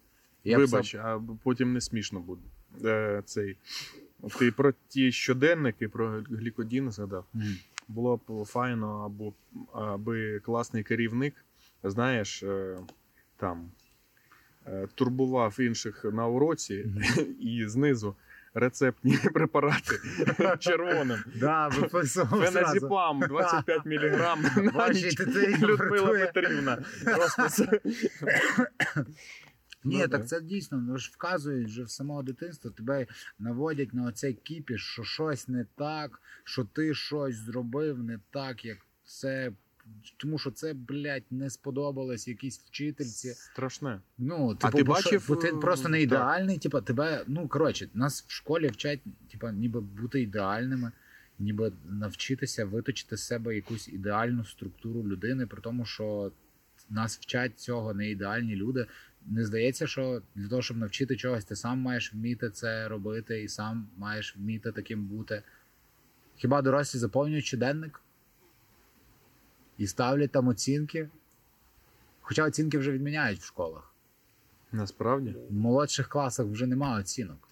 [0.45, 2.43] Вибач, а потім не смішно буде.
[2.85, 3.57] Е, цей.
[4.39, 7.25] Ти про ті щоденники, про глікодін згадав.
[7.33, 7.57] Мгм.
[7.89, 9.33] Було б файно, або
[9.73, 11.35] аби класний керівник,
[11.83, 12.79] знаєш, е,
[13.37, 13.71] там
[14.67, 16.87] е, турбував інших на уроці
[17.41, 18.17] і знизу
[18.59, 19.99] рецептні препарати
[20.59, 21.19] червоним.
[21.41, 21.71] Да,
[22.51, 22.89] зразу.
[23.29, 24.37] 25 мг
[24.75, 25.21] на ніч.
[25.63, 26.27] Людмила.
[26.33, 26.79] Петрівна.
[27.05, 27.67] Просто
[29.85, 30.27] Ні, Ну, так да.
[30.27, 33.07] це дійсно ну, ж вказують вже в самого дитинства, тебе
[33.39, 38.79] наводять на оцей кіпіш, що щось не так, що ти щось зробив не так, як
[39.05, 39.53] це
[40.17, 43.35] тому що це, блядь, не сподобалось якійсь вчительці.
[43.35, 44.01] Страшне.
[44.19, 46.59] Ну, типу, ти бо бачив, бо ти е, просто не ідеальний.
[46.59, 49.01] Типу, тебе, ну коротше, нас в школі вчать,
[49.33, 50.93] типу, ніби бути ідеальними,
[51.39, 56.33] ніби навчитися виточити з себе якусь ідеальну структуру людини, при тому, що
[56.91, 58.87] нас вчать цього не ідеальні люди.
[59.27, 63.49] Не здається, що для того, щоб навчити чогось, ти сам маєш вміти це робити і
[63.49, 65.43] сам маєш вміти таким бути.
[66.37, 68.01] Хіба дорослі заповнюють щоденник
[69.79, 71.09] і ставлять там оцінки?
[72.21, 73.95] Хоча оцінки вже відміняють в школах.
[74.73, 75.35] Насправді.
[75.51, 77.49] В молодших класах вже немає оцінок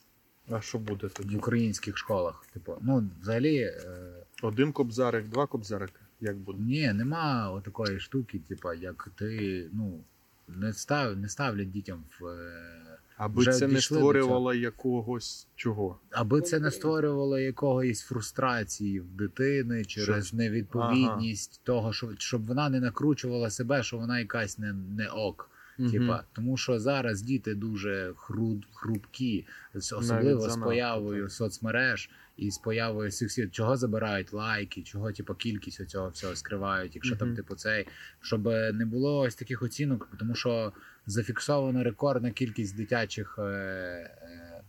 [0.51, 2.47] А що буде в українських школах.
[2.53, 4.13] Типу, ну взагалі е,
[4.43, 6.01] Один кобзарик, два кобзарика.
[6.21, 6.59] Як буде?
[6.63, 10.01] ні, нема такої штуки, типу, як ти ну
[10.49, 12.27] не став, не ставлять дітям в.
[12.27, 15.99] е, Аби Вже це не створювало якогось чого.
[16.11, 22.69] Аби це не створювало якоїсь фрустрації в дитини через Що- невідповідність того, що щоб вона
[22.69, 25.51] не накручувала себе, що вона якась не, не ок.
[25.91, 31.33] Типа, тому що зараз діти дуже хру, хрупкі, особливо з появою так.
[31.33, 36.95] соцмереж і з появою всіх всіх, чого забирають лайки, чого типу, кількість цього всього скривають,
[36.95, 37.87] якщо там, типу, цей,
[38.21, 40.73] щоб не було ось таких оцінок, тому що
[41.07, 44.63] зафіксовано рекордна кількість дитячих е, е,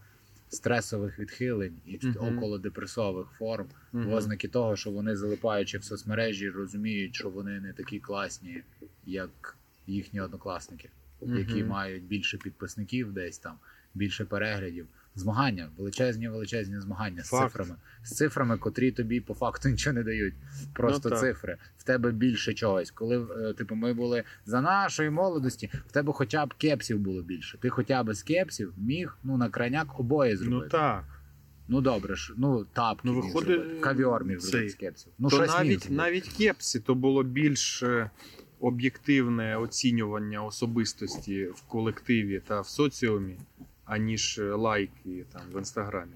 [0.49, 3.67] стресових відхилень і около околодепресових форм.
[3.93, 4.13] Мгм.
[4.13, 8.61] Ознаки того, що вони залипаючи в соцмережі, розуміють, що вони не такі класні,
[9.05, 10.89] як їхні однокласники,
[11.21, 13.55] які мають більше підписників десь там,
[13.93, 14.87] більше переглядів.
[15.17, 17.75] Змагання, величезні, величезні змагання з цифрами.
[18.03, 20.33] З цифрами, котрі тобі по факту нічого не дають.
[20.73, 21.57] Просто Ну, цифри.
[21.77, 22.91] В тебе більше чогось.
[22.91, 27.57] Коли е, типу, ми були за нашої молодості, в тебе хоча б кепсів було більше.
[27.57, 30.63] Ти хоча б з кепсів міг ну, на крайняк обоє зробити.
[30.63, 31.03] Ну так.
[31.67, 35.11] Ну добре ж, ну тапки Ну, виходить, кавіор міг зробити з кепсів.
[35.19, 38.09] Ну, то щось навіть, навіть кепсі то було більш е,
[38.59, 43.37] об'єктивне оцінювання особистості в колективі та в соціумі,
[43.87, 46.15] аніж е, лайки там в інстаграмі.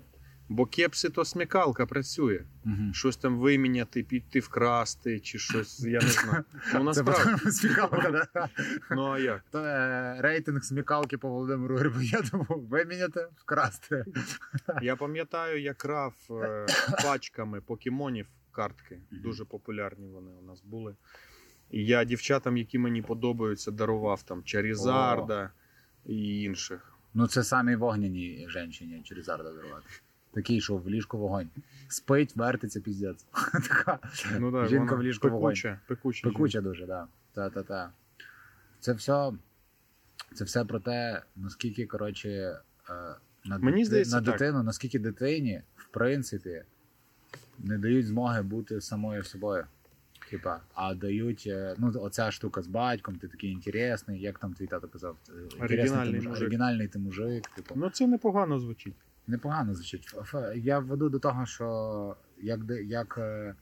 [0.49, 2.43] Бо кепси то смікалка працює.
[2.63, 2.93] Мгм.
[2.93, 6.43] Щось там виміняти, піти вкрасти, чи щось, я не знаю.
[6.73, 7.51] Ну насправді.
[7.51, 8.49] смікалка, да?
[8.91, 9.43] Ну а як?
[9.51, 14.05] То, е, Рейтинг смікалки по Володимиру Грибоєдову виміняти, вкрасти.
[14.81, 16.65] Я пам'ятаю, я крав е,
[17.03, 19.01] пачками покемонів картки.
[19.11, 20.95] Дуже популярні вони у нас були.
[21.69, 25.49] І я дівчатам, які мені подобаються, дарував там Чарізарда
[26.05, 26.90] і інших.
[27.13, 29.85] Ну це самі вогняні жінки через Арда дарувати.
[30.33, 31.49] Такий, що в ліжку вогонь.
[31.87, 33.25] Спить, вертиться, піздець.
[33.53, 33.99] Така
[34.39, 35.41] Ну, да, Жінка в ліжку вогонь.
[35.53, 36.29] пекуча, пекуча.
[36.29, 37.07] пекуча дуже, да.
[37.33, 37.91] Та-та-та.
[38.79, 39.31] Це все,
[40.33, 42.61] це все про те, наскільки, коротше, е,
[43.45, 44.33] на, Мені здається, на так.
[44.33, 46.63] дитину, наскільки дитині, в принципі,
[47.59, 49.65] не дають змоги бути самою собою.
[50.31, 54.67] Типа, а дають, е, ну, оця штука з батьком, ти такий інтересний, як там твій
[54.67, 56.41] тато казав, е, Оригінальний ти мужик.
[56.41, 57.47] оригінальний ти мужик.
[57.47, 57.73] Типу.
[57.77, 58.95] Ну це непогано звучить.
[59.27, 60.15] Непогано звучить.
[60.55, 63.55] Я веду до того, що як, як е,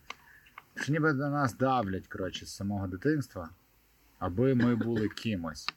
[0.75, 3.49] що ніби до нас давлять коротше, з самого дитинства,
[4.19, 5.67] аби ми були кимось.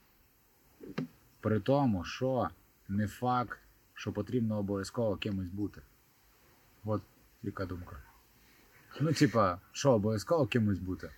[1.40, 2.48] При тому, що
[2.88, 3.59] не факт,
[3.94, 5.81] що потрібно обов'язково кимось бути.
[6.85, 7.02] От
[7.42, 7.96] яка думка.
[9.00, 11.11] Ну, типа, що обов'язково кимось бути?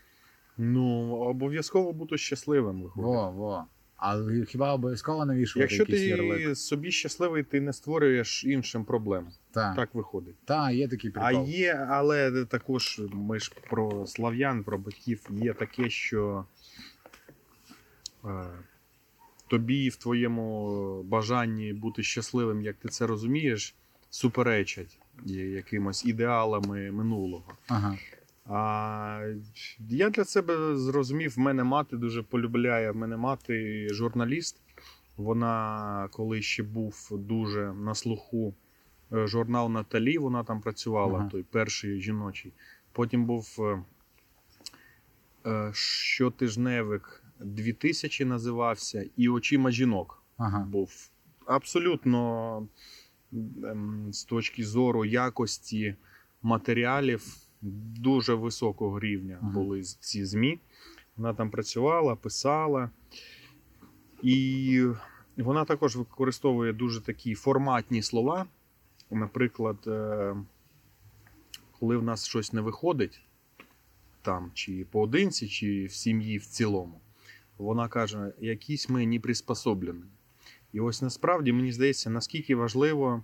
[0.58, 3.06] Ну, обов'язково бути щасливим виходить.
[3.06, 3.64] Во, во.
[3.96, 6.56] Але хіба обов'язково навішувати Якщо якийсь ти ярлик?
[6.56, 9.28] собі щасливий, ти не створюєш іншим проблем.
[9.50, 10.34] Так, Так виходить.
[10.44, 15.90] та, є такий А є, але також ми ж про слав'ян, про батьків, є таке,
[15.90, 16.44] що
[18.24, 18.28] е,
[19.48, 23.74] тобі в твоєму бажанні бути щасливим, як ти це розумієш,
[24.10, 27.52] суперечать якимось ідеалами минулого.
[27.68, 27.96] Ага.
[28.46, 29.34] А
[29.78, 32.90] я для себе зрозумів, в мене мати дуже полюбляє.
[32.90, 34.60] В мене мати журналіст.
[35.16, 38.54] Вона, коли ще був дуже на слуху
[39.12, 41.28] е, журнал Наталі, вона там працювала, Ага.
[41.28, 42.52] той перший жіночий.
[42.92, 43.82] Потім був е,
[45.50, 50.64] е, щотижневик 2000 називався, і очима жінок Ага.
[50.64, 51.08] був
[51.46, 52.66] абсолютно
[54.10, 55.94] з точки зору якості
[56.42, 57.36] матеріалів
[57.98, 60.58] дуже високого рівня були ці ЗМІ.
[61.16, 62.90] Вона там працювала, писала.
[64.22, 64.86] І
[65.36, 68.46] вона також використовує дуже такі форматні слова.
[69.10, 70.36] Наприклад, е,
[71.80, 73.20] коли в нас щось не виходить,
[74.22, 77.00] там, чи поодинці, чи в сім'ї в цілому,
[77.58, 80.02] вона каже, якісь ми не приспособлені.
[80.74, 83.22] І ось насправді мені здається, наскільки важливо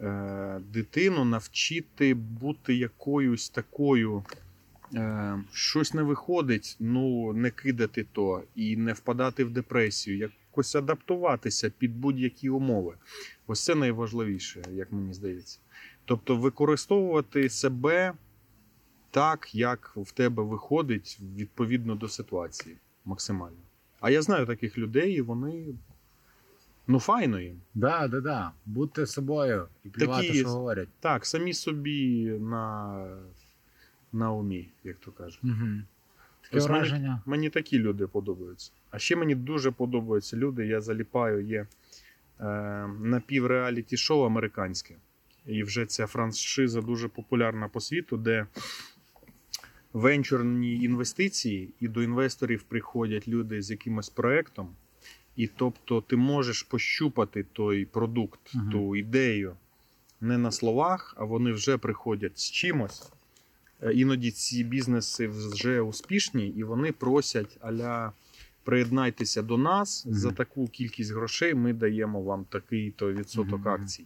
[0.00, 4.24] е, дитину навчити бути якоюсь такою
[4.94, 11.70] е, щось не виходить, ну не кидати то і не впадати в депресію, якось адаптуватися
[11.78, 12.94] під будь-які умови.
[13.46, 15.58] Ось це найважливіше, як мені здається.
[16.04, 18.12] Тобто використовувати себе
[19.10, 23.56] так, як в тебе виходить відповідно до ситуації максимально.
[24.00, 25.74] А я знаю таких людей, і вони
[26.92, 27.60] ну файно їм.
[27.74, 28.52] Да, да, да.
[28.66, 30.88] Будьте собою і плювати, Такі що говорять.
[31.00, 33.06] Так, самі собі на,
[34.12, 35.40] на умі, як то кажуть.
[35.44, 35.82] Угу.
[36.50, 38.72] Таке мені- Мені такі люди подобаються.
[38.90, 40.66] А ще мені дуже подобаються люди.
[40.66, 41.66] Я заліпаю, є
[42.40, 42.46] е,
[43.00, 44.94] напівреаліті шоу американське.
[45.46, 48.46] І вже ця франшиза дуже популярна по світу, де
[49.92, 54.68] венчурні інвестиції, і до інвесторів приходять люди з якимось проектом.
[55.36, 58.70] І тобто ти можеш пощупати той продукт, Мгм.
[58.70, 59.56] ту ідею
[60.20, 63.12] не на словах, а вони вже приходять з чимось.
[63.82, 68.12] Е, Іноді ці бізнеси вже успішні, і вони просять аля
[68.64, 70.14] приєднайтеся до нас Мгм.
[70.14, 71.54] за таку кількість грошей.
[71.54, 73.68] Ми даємо вам такий-то відсоток Мгм.
[73.68, 74.04] акцій.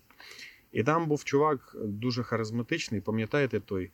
[0.73, 3.01] І там був чувак дуже харизматичний.
[3.01, 3.91] Пам'ятаєте той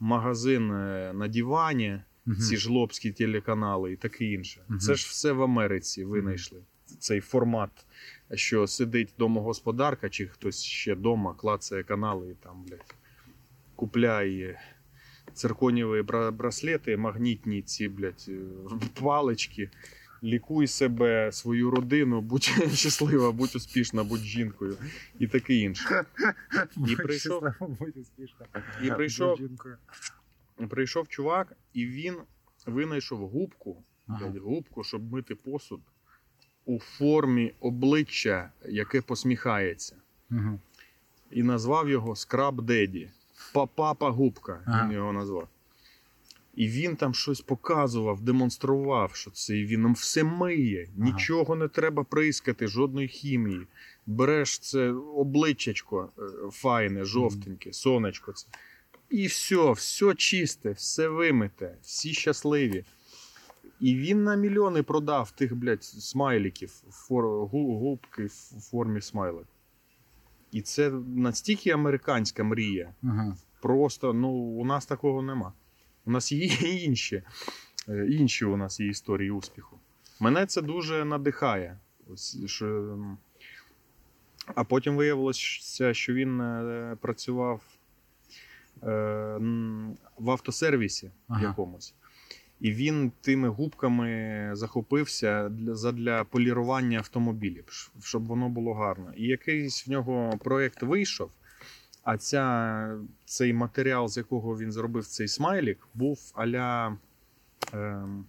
[0.00, 2.00] магазин е, на дивані,
[2.48, 4.60] ці жлобські телеканали і таке інше.
[4.80, 6.58] Це ж все в Америці винайшли.
[6.98, 7.70] Цей формат,
[8.34, 12.94] що сидить домогосподарка, чи хтось ще вдома, клацає канали і там, блядь,
[13.76, 14.60] купляє
[15.32, 18.40] цирконіві браслети, магнітні ці, блядь, е,
[19.00, 19.70] палички.
[20.22, 22.42] Лікуй себе, свою родину, будь
[22.74, 24.76] щаслива, будь успішна, будь жінкою
[25.18, 26.04] і таке інше.
[26.76, 27.52] Будь прийшов-.
[28.82, 29.40] І прийшов,
[30.68, 32.16] прийшов чувак, і він
[32.66, 34.32] винайшов губку, Ага.
[34.44, 35.80] губку, щоб мити посуд
[36.66, 39.96] у формі обличчя, яке посміхається.
[40.30, 40.58] Мгм.
[41.30, 43.10] І назвав його Скраб Деді.
[43.74, 44.84] Папа губка, Ага.
[44.86, 45.48] він його назвав.
[46.54, 51.10] І він там щось показував, демонстрував, що це і він нам все миє, Ага.
[51.10, 53.66] нічого не треба прискати, жодної хімії.
[54.06, 58.32] Береш це обличчячко е, файне, жовтеньке, сонечко.
[58.32, 58.46] Це.
[59.10, 62.84] І все, все чисте, все вимите, всі щасливі.
[63.80, 69.46] І він на мільйони продав тих, блядь, смайликів, фор, гу- губки в формі смайлик.
[70.52, 72.94] І це настільки американська мрія.
[73.02, 73.36] Ага.
[73.60, 75.52] Просто ну, у нас такого нема.
[76.04, 76.46] У нас є
[76.84, 77.22] інші,
[77.88, 79.78] е, інші у нас є історії успіху.
[80.20, 81.78] Мене це дуже надихає.
[82.12, 82.98] Ось, що...
[84.54, 87.60] А потім виявилося, що він е, працював
[88.82, 88.86] е,
[90.18, 91.42] в автосервісі Ага.
[91.42, 91.94] якомусь.
[92.60, 99.12] І він тими губками захопився для, задля полірування автомобілів, щоб воно було гарно.
[99.16, 101.30] І якийсь в нього проєкт вийшов,
[102.02, 106.96] а ця, цей матеріал, з якого він зробив цей смайлік, був аля
[107.72, 108.24] ем,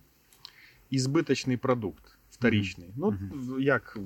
[0.89, 2.89] ізбиточний продукт, вторічний.
[2.95, 3.61] Ну, Мгм.
[3.61, 3.97] як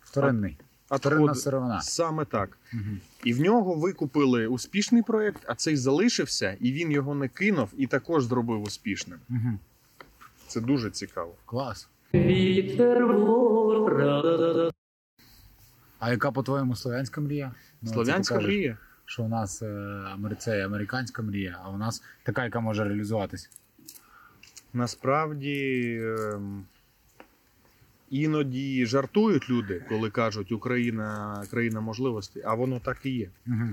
[0.00, 0.58] Вторинний.
[0.96, 1.80] Вторинна сировина.
[1.80, 2.58] саме так.
[2.72, 3.00] Мгм.
[3.24, 7.86] І в нього викупили успішний проєкт, а цей залишився, і він його не кинув і
[7.86, 9.18] також зробив успішним.
[9.28, 9.58] Мгм.
[10.46, 11.34] Це дуже цікаво.
[11.46, 11.88] Клас.
[15.98, 17.52] А яка, по-твоєму, слов'янська мрія?
[17.82, 18.78] Ну, Слов'янська кажеш, мрія.
[19.04, 23.50] Що у нас е, це американська мрія, а у нас така, яка може реалізуватись.
[24.72, 26.64] Насправді ем,
[28.12, 33.30] іноді жартують люди, коли кажуть Україна країна можливостей, а воно так і є.
[33.46, 33.68] Угу.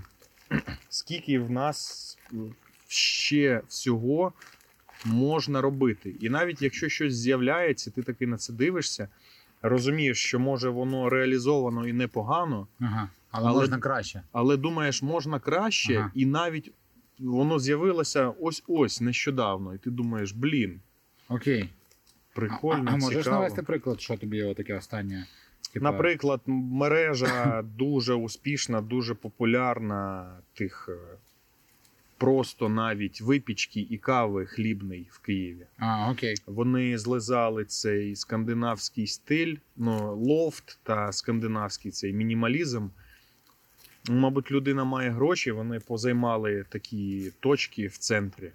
[0.90, 2.18] Скільки в нас
[2.88, 4.34] ще всього
[5.06, 6.16] можна робити.
[6.20, 9.08] І навіть якщо щось з'являється, ти таки на це дивишся,
[9.62, 13.10] розумієш, що може воно реалізовано і непогано, Ага.
[13.32, 14.22] Але, Але- можна краще.
[14.32, 16.12] але думаєш, можна краще, Ага.
[16.16, 16.72] і навіть
[17.20, 19.74] воно з'явилося ось-ось нещодавно.
[19.76, 20.80] І ти думаєш, блін,
[21.30, 21.70] Окей.
[22.40, 23.36] Прикольно, а, а можеш цікаво.
[23.36, 25.26] навести приклад, що тобі таке останнє?
[25.74, 31.18] Типа, Наприклад, мережа дуже успішна, дуже популярна тих е,
[32.18, 35.66] просто навіть випічки і кави хлібний в Києві.
[35.78, 36.36] А, окей.
[36.46, 42.88] Вони злизали цей скандинавський стиль, ну, лофт та скандинавський цей мінімалізм.
[44.10, 48.52] Мабуть, людина має гроші, вони позаймали такі точки в центрі.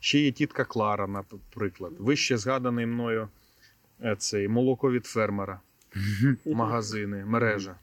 [0.00, 1.92] Ще є тітка Клара, наприклад.
[1.98, 3.28] Вище згаданий мною
[4.04, 5.60] е, цей молоко від фермера,
[6.46, 7.76] магазини, мережа.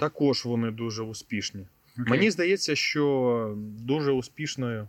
[0.00, 1.66] Також вони дуже успішні.
[1.96, 4.88] Мені здається, що дуже успішною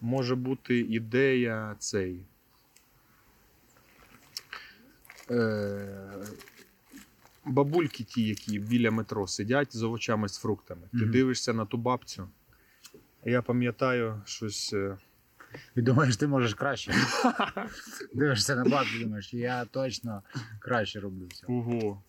[0.00, 2.20] може бути ідея цей.
[5.30, 5.88] Е,
[7.44, 10.82] бабульки ті, які біля метро сидять з овочами з фруктами.
[10.92, 12.28] Ти дивишся на ту бабцю.
[13.24, 14.74] Я пам'ятаю щось.
[15.76, 16.92] І думаєш, ти можеш краще.
[18.14, 20.22] Дивишся на бак і думаєш, я точно
[20.60, 21.46] краще роблю все.
[21.46, 22.02] Ого.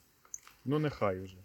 [0.65, 1.37] Ну, нехай вже.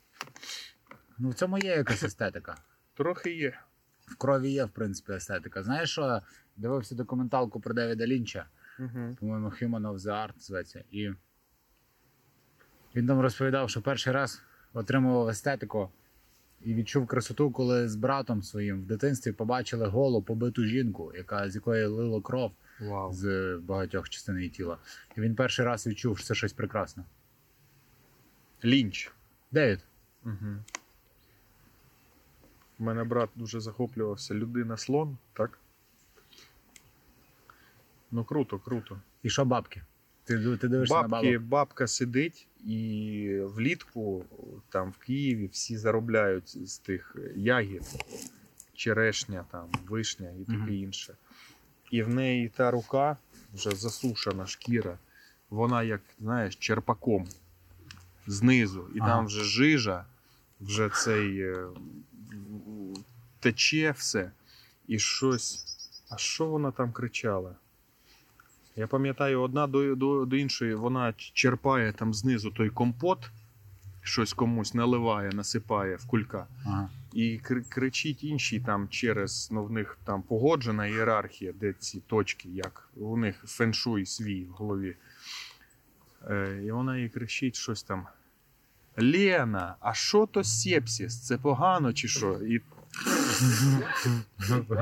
[1.18, 2.57] Ну, в цьому є якась естетика.
[2.94, 3.59] Трохи є.
[4.07, 5.62] В крові є, в принципі, естетика.
[5.62, 6.20] Знаєш, що
[6.57, 8.46] дивився документалку про Девіда Лінча,
[8.78, 9.16] Угу.
[9.20, 10.84] по-моєму, Human of the Art зветься.
[10.90, 11.11] І
[12.96, 14.42] він там розповідав, що перший раз
[14.72, 15.90] отримував естетику
[16.65, 21.55] і відчув красоту, коли з братом своїм в дитинстві побачили голу побиту жінку, яка з
[21.55, 23.13] якої лило кров Вау.
[23.13, 24.79] з багатьох частин її тіла.
[25.17, 27.05] І він перший раз відчув, що це щось прекрасне.
[28.65, 29.13] Лінч.
[29.53, 29.81] Девід,
[30.25, 30.57] Угу.
[32.79, 35.59] У мене брат дуже захоплювався людина слон, так?
[38.11, 39.01] Ну круто, круто.
[39.23, 39.83] і що бабки?
[40.31, 41.43] Ти, ти дивишся на бабок?
[41.43, 44.24] бабка сидить і влітку
[44.68, 47.83] там в Києві всі заробляють з тих ягід,
[48.74, 50.74] черешня, там, вишня і таке Мгм.
[50.74, 51.14] інше.
[51.91, 53.16] І в неї та рука,
[53.55, 54.99] вже засушена шкіра,
[55.51, 57.28] вона як, знаєш, черпаком
[58.26, 58.89] знизу.
[58.95, 59.09] І Ага.
[59.09, 60.05] там вже жижа,
[60.61, 61.66] вже цей е,
[63.41, 64.31] тече все.
[64.89, 65.66] І щось.
[66.11, 67.55] А що вона там кричала?
[68.77, 73.31] Я пам'ятаю, одна до, до, до іншої вона черпає там знизу той компот,
[74.03, 76.47] щось комусь наливає, насипає в кулька.
[76.66, 76.89] Ага.
[77.12, 82.49] І кр- кричить інший там через, ну в них там погоджена ієрархія, де ці точки,
[82.49, 84.97] як у них феншуй свій в голові.
[86.31, 88.07] Е, і вона їй кричить щось там.
[88.97, 91.27] Лена, а що то сепсіс?
[91.27, 92.33] Це погано чи що?
[92.33, 92.61] І,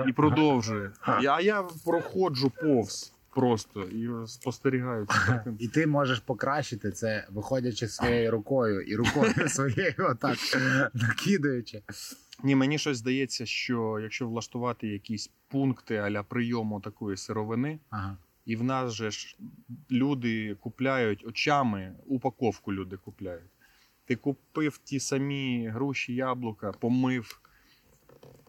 [0.09, 0.91] і продовжує.
[1.01, 5.57] А я проходжу повз просто і спостерігаю цю картину.
[5.61, 10.39] І ти можеш покращити це, виходячи своєю рукою і рукою своєю отак
[10.95, 11.83] накидаючи.
[12.45, 18.17] Ні, мені щось здається, що якщо влаштувати якісь пункти аля прийому такої сировини, Ага.
[18.47, 19.37] і в нас же ж
[19.91, 23.51] люди купляють очами, упаковку люди купляють.
[24.05, 27.41] Ти купив ті самі груші, яблука, помив,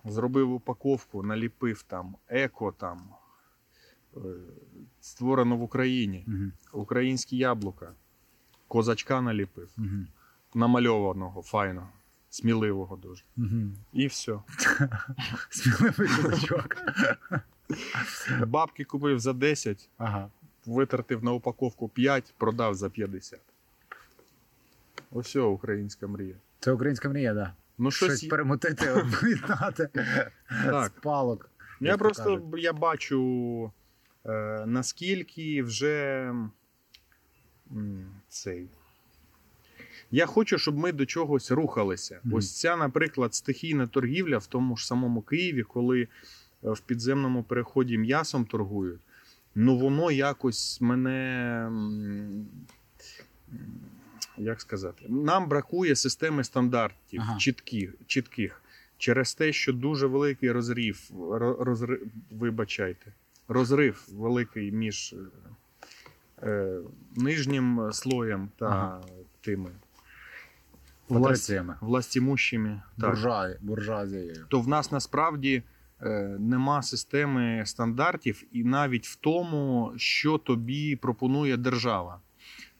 [0.05, 2.99] зробив упаковку, наліпив там еко там.
[4.17, 4.19] Е,
[5.01, 6.25] Створено в Україні.
[6.27, 6.81] Угу.
[6.81, 7.91] Українські яблука.
[8.67, 9.87] Козачка наліпив, Угу.
[10.53, 11.89] намальованого, файно,
[12.29, 13.23] сміливого дуже.
[13.37, 13.71] Угу.
[13.93, 14.39] І все.
[15.49, 16.77] Сміливий козачок.
[18.47, 20.29] Бабки купив за 10, Ага.
[20.65, 23.39] витратив на упаковку 5, продав за 50.
[25.11, 26.35] Ось українська мрія.
[26.59, 27.53] Це українська мрія, да.
[27.77, 29.89] Ну, Щось, щось, перемотити, об'єднати
[30.65, 30.85] Так.
[30.97, 31.49] з палок.
[31.79, 33.71] я просто я бачу,
[34.65, 36.33] наскільки вже
[38.29, 38.67] цей.
[40.11, 42.19] Я хочу, щоб ми до чогось рухалися.
[42.23, 42.33] Мгм.
[42.33, 46.07] Ось ця, наприклад, стихійна торгівля в тому ж самому Києві, коли е,
[46.63, 48.99] в підземному переході м'ясом торгують.
[49.55, 51.71] Ну, воно якось мене.
[54.37, 57.37] Як сказати, нам бракує системи стандартів Ага.
[57.39, 58.61] чітких, чітких
[58.97, 63.13] через те, що дуже великий розрив, ро- розрив, вибачайте,
[63.49, 65.15] розрив великий між
[66.43, 66.79] е, е,
[67.15, 69.01] нижнім слоєм та Ага.
[69.41, 69.69] тими
[71.09, 72.81] власть, властімущими.
[72.97, 74.45] Буржуа, буржуазією.
[74.49, 75.63] то в нас насправді
[76.01, 82.19] е, нема системи стандартів, і навіть в тому, що тобі пропонує держава.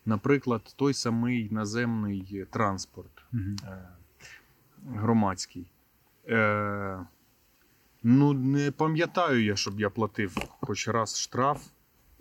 [0.05, 3.55] Наприклад, той самий наземний транспорт Мгм.
[3.67, 3.88] е,
[4.95, 5.72] громадський.
[6.30, 6.99] Е,
[8.04, 11.66] ну, не пам'ятаю я, щоб я платив хоч раз штраф,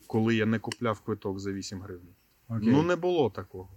[0.06, 2.14] коли я не купляв квиток за 8 гривень.
[2.48, 2.68] Окей.
[2.72, 3.68] Ну, не було такого.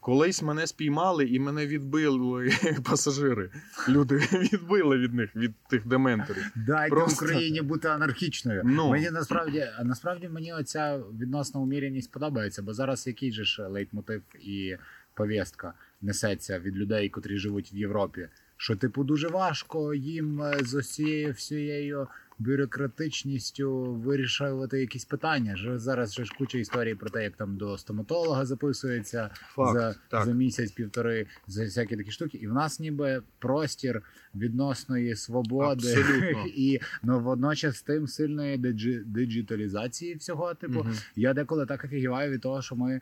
[0.00, 2.50] Колись мене спіймали і мене відбили
[2.84, 3.50] пасажири.
[3.88, 4.16] Люди
[4.52, 6.50] відбили від них, від тих дементорів.
[6.56, 8.62] Дайте Просто- Україні бути анархічною.
[8.64, 8.90] Ну.
[8.90, 14.76] Мені насправді, насправді мені оця відносна уміряність подобається, бо зараз який же ж лейтмотив і
[15.14, 18.28] повістка несеться від людей, котрі живуть в Європі.
[18.62, 22.08] Що, типу, дуже важко їм е, з усією всією
[22.38, 25.56] бюрократичністю вирішувати якісь питання.
[25.56, 29.94] Ж зараз же ж куча історій про те, як там до стоматолога записується Факт, за,
[30.08, 30.24] так.
[30.24, 32.38] за місяць-півтори, за всякі такі штуки.
[32.38, 34.02] І в нас ніби простір
[34.34, 36.44] відносної свободи Абсолютно.
[36.56, 40.54] і ну, водночас тим сильної диджи- диджиталізації всього.
[40.54, 40.94] Типу, Мгм.
[41.16, 43.00] я деколи так офігіваю від того, що ми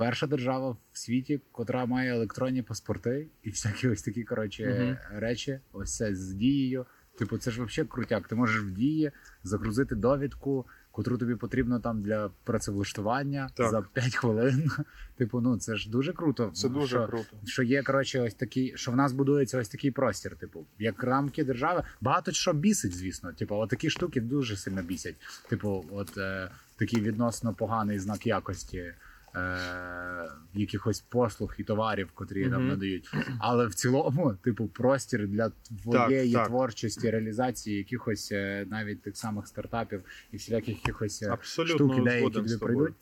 [0.00, 5.20] перша держава в світі, котра має електронні паспорти і всякі ось такі коротше Мгм.
[5.20, 5.60] речі.
[5.72, 6.86] Ось це з дією.
[7.18, 8.28] Типу, це ж взагалі крутяк.
[8.28, 9.10] Ти можеш в дії
[9.42, 13.70] загрузити довідку, котру тобі потрібно там для працевлаштування Так.
[13.70, 14.70] за 5 хвилин.
[15.16, 16.50] Типу, ну це ж дуже круто.
[16.54, 17.36] Це дуже що, круто.
[17.46, 20.36] що є коротше, ось такий, що в нас будується ось такий простір.
[20.36, 21.82] Типу, як рамки держави.
[22.00, 23.32] Багато що бісить, звісно.
[23.32, 25.16] Типу, от такі штуки дуже сильно бісять.
[25.48, 28.94] Типу, от е, такий відносно поганий знак якості.
[29.36, 35.52] Е, якихось послуг і товарів, котрі нам надають, але в цілому, типу, простір для
[35.82, 36.46] твоєї так.
[36.46, 40.02] творчості, реалізації якихось е, навіть тих самих стартапів
[40.32, 42.94] і всіляких якихось е, Абсолютно штук, ідеї, які тобі прийдуть.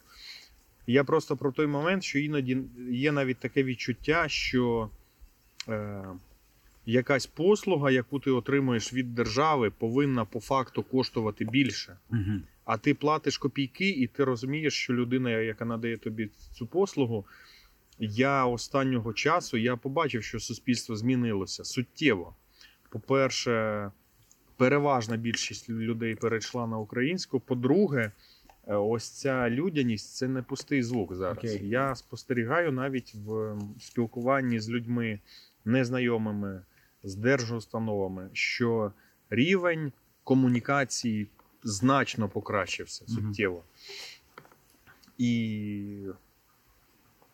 [0.86, 2.58] Я просто про той момент, що іноді
[2.90, 4.90] є навіть таке відчуття, що
[5.68, 6.04] е,
[6.86, 11.96] якась послуга, яку ти отримуєш від держави, повинна по факту коштувати більше.
[12.10, 12.40] Угу.
[12.68, 17.26] А ти платиш копійки, і ти розумієш, що людина, яка надає тобі цю послугу,
[17.98, 22.36] я останнього часу я побачив, що суспільство змінилося суттєво.
[22.90, 23.90] По-перше,
[24.56, 27.40] переважна більшість людей перейшла на українську.
[27.40, 28.12] По-друге,
[28.66, 31.38] е, ось ця людяність це не пустий звук зараз.
[31.38, 31.68] Окей.
[31.68, 35.20] Я спостерігаю навіть в спілкуванні з людьми
[35.64, 36.62] незнайомими,
[37.02, 38.92] з держустановами, що
[39.30, 39.92] рівень
[40.24, 41.28] комунікації
[41.62, 43.64] значно покращився суттєво.
[45.18, 46.06] І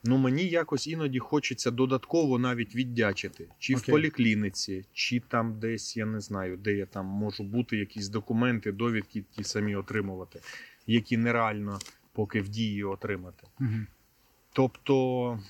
[0.05, 3.49] ну, мені якось іноді хочеться додатково навіть віддячити.
[3.59, 3.93] Чи в Окей.
[3.93, 9.25] поліклініці, чи там десь, я не знаю, де я там можу бути, якісь документи, довідки
[9.31, 10.41] ті самі отримувати,
[10.87, 11.79] які нереально
[12.13, 13.47] поки в дії отримати.
[13.61, 13.87] Угу.
[14.53, 15.41] Тобто,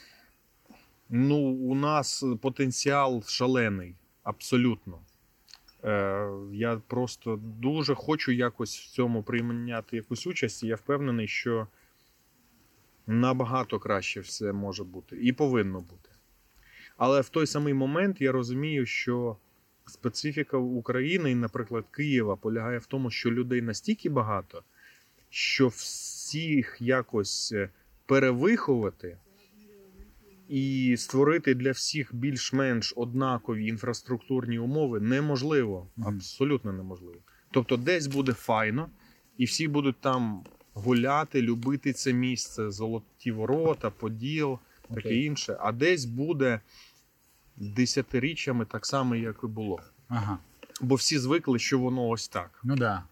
[1.08, 4.98] ну, у нас потенціал шалений, абсолютно.
[5.84, 11.66] Е, я просто дуже хочу якось в цьому прийняти якусь участь, і я впевнений, що
[13.06, 16.10] набагато краще все може бути і повинно бути.
[16.96, 19.36] Але в той самий момент я розумію, що
[19.86, 24.62] специфіка України, і, наприклад, Києва, полягає в тому, що людей настільки багато,
[25.30, 27.68] що всіх якось е,
[28.06, 29.16] перевиховати
[30.48, 35.86] і створити для всіх більш-менш однакові інфраструктурні умови неможливо.
[36.04, 37.18] Абсолютно неможливо.
[37.50, 38.90] Тобто, десь буде файно,
[39.38, 45.24] і всі будуть там гуляти, любити це місце, золоті ворота, поділ, таке Окей.
[45.24, 45.56] інше.
[45.60, 46.60] А десь буде
[47.56, 49.80] десятиріччями так само, як і було.
[50.08, 50.38] Ага.
[50.80, 52.60] Бо всі звикли, що воно ось так.
[52.64, 53.02] Ну да.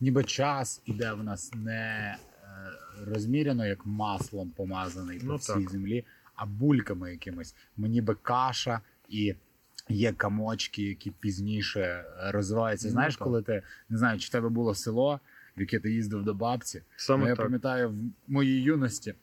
[0.00, 2.46] Ніби час іде в нас не е,
[3.06, 5.70] розміряно, як маслом помазаний по Ну, всій так.
[5.70, 6.04] землі,
[6.36, 7.54] а бульками якимись.
[7.76, 9.34] Мені би каша і.
[9.88, 12.86] Є камочки, які пізніше е, розвиваються.
[12.88, 15.20] Ну, Знаєш, коли ти не знаю, чи в тебе було село,
[15.56, 16.82] в яке ти їздив до бабці.
[16.96, 17.44] Саме Ну, я так.
[17.44, 19.14] пам'ятаю, в моїй юності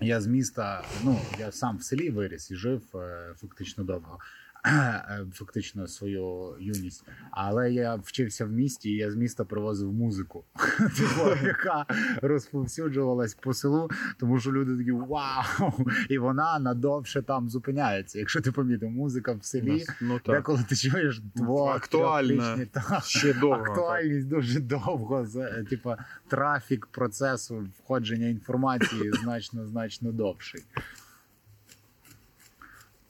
[0.00, 4.18] я з міста, ну я сам в селі виріс і жив е, фактично довго.
[4.66, 10.44] Е, Фактично свою юність, але я вчився в місті, і я з міста привозив музику,
[10.78, 11.86] типу, яка
[12.22, 15.72] розповсюджувалась по селу, тому що люди такі вау!
[16.08, 18.18] І вона надовше там зупиняється.
[18.18, 20.36] Якщо ти помітив, музика в селі, Ну так.
[20.36, 22.66] деколи ти чуєш двох Актуальна.
[23.04, 23.56] Ще довго.
[23.62, 25.26] актуальність дуже довго.
[25.26, 25.96] з- Типа
[26.28, 30.62] трафік процесу входження інформації значно значно довший.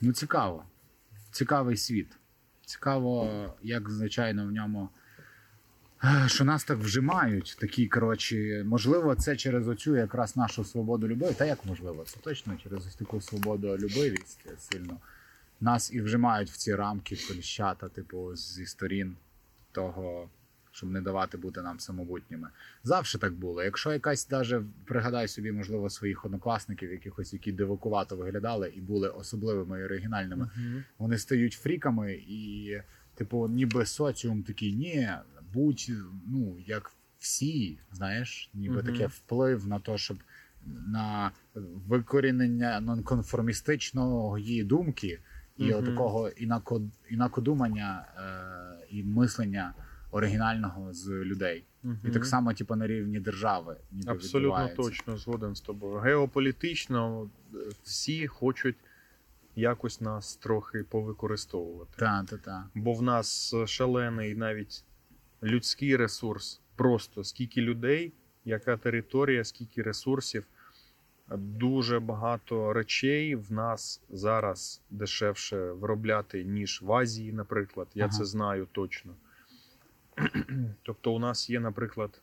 [0.01, 0.63] Ну, цікаво.
[1.31, 2.07] Цікавий світ.
[2.65, 4.89] Цікаво, як звичайно в ньому.
[6.03, 11.33] е, Що нас так вжимають, такі коротше, можливо, це через оцю якраз нашу свободу любові.
[11.33, 12.03] Та як можливо?
[12.03, 14.17] Це точно через ось таку свободу любові
[14.57, 14.97] сильно.
[15.61, 19.15] Нас і вжимають в ці рамки коліщата, типу, зі сторін
[19.71, 20.29] того,
[20.71, 22.49] щоб не давати бути нам самобутніми.
[22.83, 23.63] Завжди так було.
[23.63, 29.79] Якщо якась даже пригадай собі, можливо, своїх однокласників, якихось, які дивакувато виглядали і були особливими
[29.79, 30.83] і оригінальними, Мгм.
[30.97, 32.77] вони стають фріками, і,
[33.15, 35.09] типу, ніби соціум такий, ні,
[35.53, 35.91] будь
[36.27, 38.85] ну, як всі, знаєш, ніби Мгм.
[38.85, 40.17] таке вплив на те, щоб
[40.87, 41.31] на
[41.87, 45.19] викорінення нонконформістичної думки
[45.57, 49.73] і отакого інако, інакодумання е, і мислення
[50.11, 51.63] оригінального з людей.
[52.03, 53.77] І так само, типу, на рівні держави.
[53.91, 54.75] Ніби Абсолютно відбувається.
[54.83, 55.97] точно згоден з тобою.
[55.99, 58.75] Геополітично е, всі хочуть
[59.55, 61.91] якось нас трохи повикористовувати.
[61.97, 62.69] Та, та, та.
[62.75, 64.83] Бо в нас шалений навіть
[65.43, 66.61] людський ресурс.
[66.75, 68.13] Просто скільки людей,
[68.45, 70.45] яка територія, скільки ресурсів.
[71.37, 77.87] Дуже багато речей в нас зараз дешевше виробляти, ніж в Азії, наприклад.
[77.95, 78.13] Я Ага.
[78.17, 79.15] це знаю точно.
[80.83, 82.21] Тобто, у нас є, наприклад,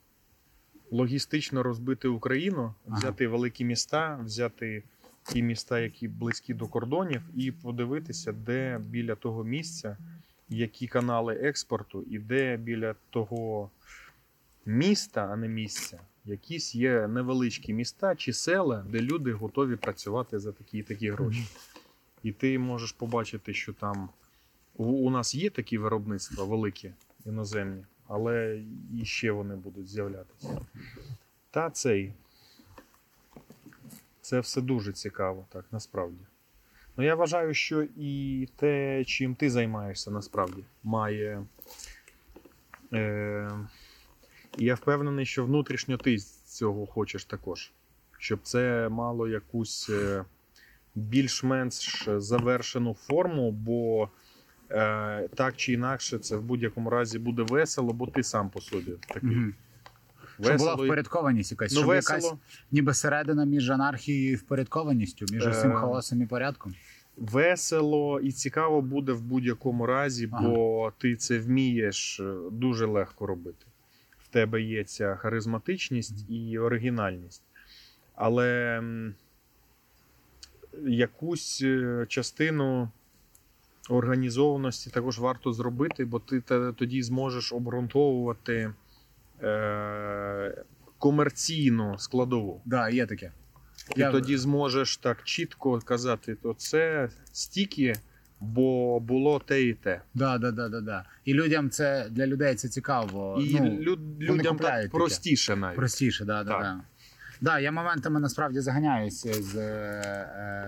[0.90, 2.98] логістично розбити Україну, Ага.
[2.98, 4.82] взяти великі міста, взяти
[5.22, 9.96] ті міста, які близькі до кордонів, і подивитися, де біля того місця
[10.48, 13.70] які канали експорту, і де біля того
[14.66, 20.52] міста, а не місця, якісь є невеличкі міста чи села, де люди готові працювати за
[20.52, 21.46] такі і такі гроші.
[22.22, 24.08] І ти можеш побачити, що там
[24.76, 26.92] у, у нас є такі виробництва великі,
[27.28, 28.62] іноземні, але
[29.00, 30.60] і ще вони будуть з'являтися.
[31.50, 32.12] Та цей.
[34.20, 36.24] Це все дуже цікаво, так, насправді.
[36.96, 41.44] Ну, я вважаю, що і те, чим ти займаєшся, насправді, має.
[42.92, 43.50] Е,
[44.58, 47.72] і я впевнений, що внутрішньо ти цього хочеш також.
[48.18, 50.24] Щоб це мало якусь е,
[50.94, 54.08] більш-менш завершену форму, бо
[55.34, 59.30] так чи інакше це в будь-якому разі буде весело, бо ти сам по собі такий.
[59.30, 59.54] Мгм.
[60.42, 62.16] Щоб була впорядкованість якась, Ну, щоб весело.
[62.18, 62.34] якась
[62.70, 66.74] ніби середина між анархією і впорядкованістю, між Е, усім хаосом і порядком.
[67.16, 70.48] Весело і цікаво буде в будь-якому разі, Ага.
[70.48, 73.66] бо ти це вмієш е, дуже легко робити.
[74.24, 77.42] В тебе є ця харизматичність і оригінальність.
[78.14, 78.82] Але
[80.86, 82.90] якусь е, частину
[83.88, 86.40] організованості також варто зробити, бо ти
[86.78, 88.70] тоді зможеш обґрунтовувати
[89.42, 90.64] е,
[90.98, 92.60] комерційну складову.
[92.64, 93.32] Да, є таке.
[93.94, 97.94] Ти Я- тоді зможеш так чітко казати, то це стільки,
[98.40, 100.00] бо було те і те.
[100.14, 101.04] Да, да, да, да, да.
[101.24, 103.40] І людям це для людей це цікаво.
[103.42, 104.88] І ну, лю- людям так таке.
[104.88, 105.76] простіше навіть.
[105.76, 106.46] Простіше, да, Так.
[106.46, 106.58] да.
[106.62, 106.80] Да,
[107.40, 109.62] я моментами насправді заганяюся з е,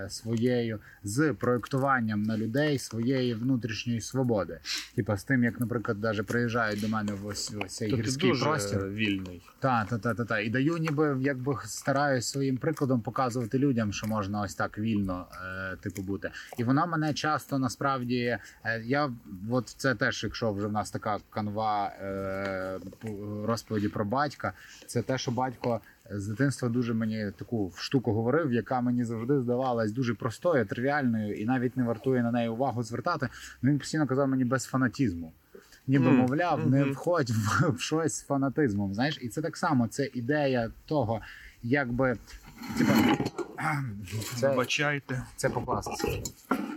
[0.05, 4.59] е, своєю з проєктуванням на людей своєї внутрішньої свободи.
[4.95, 8.45] Типа з тим, як, наприклад, даже приїжджають до мене в ось, ось цей гірський дуже
[8.45, 8.89] простір.
[8.89, 9.41] вільний.
[9.59, 10.39] Та, та, та, та, та.
[10.39, 15.27] І даю, ніби якби стараюсь своїм прикладом показувати людям, що можна ось так вільно,
[15.71, 16.31] е, типу, бути.
[16.57, 18.37] І воно мене часто насправді.
[18.63, 19.11] Е, я
[19.49, 22.79] от це теж, якщо вже в нас така канва е,
[23.45, 24.53] розповіді про батька,
[24.87, 25.81] це те, що батько.
[26.13, 31.45] З дитинства дуже мені таку штуку говорив, яка мені завжди здавалась дуже простою, тривіальною, і
[31.45, 33.29] навіть не вартує на неї увагу звертати.
[33.61, 35.33] Ну, Він постійно казав мені без фанатізму.
[35.87, 38.93] Ніби, мовляв, не входь в, в щось з фанатизмом.
[38.93, 41.21] Знаєш, і це так само, це ідея того,
[41.63, 42.17] якби
[42.77, 42.93] типа
[44.35, 45.23] це, Вибачайте.
[45.35, 46.23] це по класиці.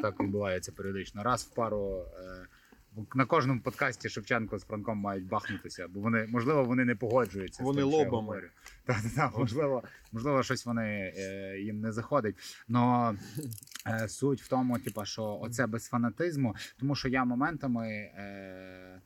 [0.03, 1.22] Так відбувається періодично.
[1.22, 2.05] Раз в пару.
[2.18, 2.47] Е,
[3.15, 7.63] на кожному подкасті Шевченко з Франком мають бахнутися, бо вони, можливо, вони не погоджуються.
[7.63, 8.01] з Вони лобами.
[8.05, 8.47] що я говорю.
[8.87, 9.83] Так, так, можливо,
[10.13, 12.37] можливо, щось вони е, їм не заходить.
[12.69, 13.15] Но
[13.87, 17.89] е, суть в тому, типу, що оце без фанатизму, тому що я моментами.
[17.89, 19.01] Е,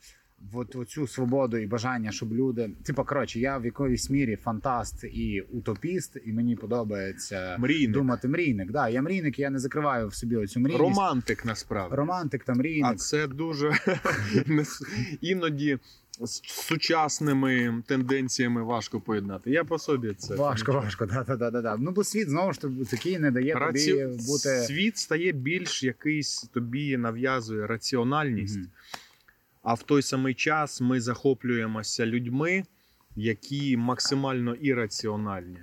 [0.53, 2.71] От оцю свободу і бажання, щоб люди.
[2.85, 7.91] Типа, коротше, я в якоїсь мірі фантаст і утопіст, і мені подобається Мрійник.
[7.91, 8.71] думати мрійник.
[8.71, 10.81] Да, я мрійник, я не закриваю в собі оцю мрійність.
[10.81, 11.97] Романтик насправді.
[11.97, 13.73] Романтик та А це дуже
[15.21, 15.79] іноді
[16.21, 19.51] з сучасними тенденціями важко поєднати.
[19.51, 21.77] Я по собі це Важко, важко, да, да, да, да.
[21.77, 23.93] Ну, бо світ знову ж таки такий не дає Раці...
[23.93, 24.49] тобі бути.
[24.49, 28.57] Світ стає більш якийсь тобі нав'язує раціональність.
[28.59, 28.69] Мгм.
[29.63, 32.65] А в той самий час ми захоплюємося людьми,
[33.17, 35.59] які максимально ірраціональні.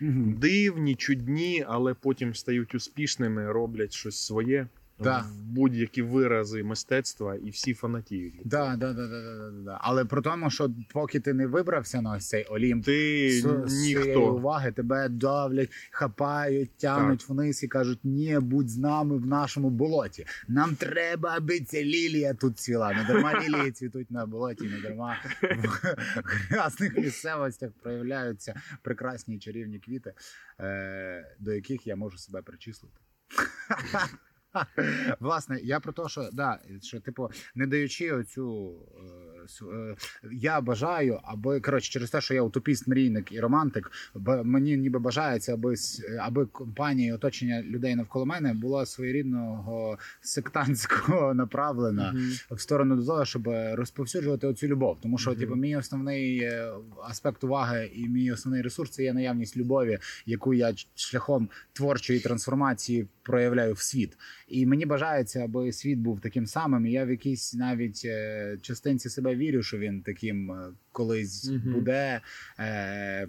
[0.00, 4.66] Дивні, чудні, але потім стають успішними, роблять щось своє
[5.04, 5.18] Да.
[5.18, 8.34] в будь-які вирази мистецтва, і всі фанатіють.
[8.44, 9.78] Да, да, да, да, да, да, да.
[9.80, 13.82] Але при тому, що поки ти не вибрався на ось цей Олімп, Ти з, з
[13.82, 19.70] цієї уваги тебе давлять, хапають, тянуть вниз і кажуть: ні, будь з нами в нашому
[19.70, 20.26] болоті.
[20.48, 22.92] Нам треба, аби ця лілія тут цвіла.
[22.92, 30.12] Не дарма лілії цвітуть на болоті, не дарма в грязних місцевостях проявляються прекрасні чарівні квіти,
[30.60, 32.96] е, до яких я можу себе причислити.
[35.20, 38.74] Власне, я про те, що да, що типу, не даючи оцю.
[39.62, 39.96] Е,
[40.32, 43.90] Я бажаю, аби коротше, через те, що я утопіст, мрійник і романтик,
[44.44, 45.74] мені ніби бажається, аби
[46.20, 52.30] аби компанія і оточення людей навколо мене було своєрідного сектантського направлена Мгм.
[52.50, 54.98] в сторону до того, щоб розповсюджувати оцю любов.
[55.02, 55.40] Тому що, Мгм.
[55.40, 56.72] типу, мій основний е,
[57.08, 63.06] аспект уваги і мій основний ресурс це є наявність любові, яку я шляхом творчої трансформації
[63.22, 64.18] проявляю в світ.
[64.48, 66.86] І мені бажається, аби світ був таким самим.
[66.86, 71.72] І я в якійсь навіть е, частинці себе вірю, що він таким е, колись Мгм.
[71.72, 72.20] буде
[72.58, 73.28] е,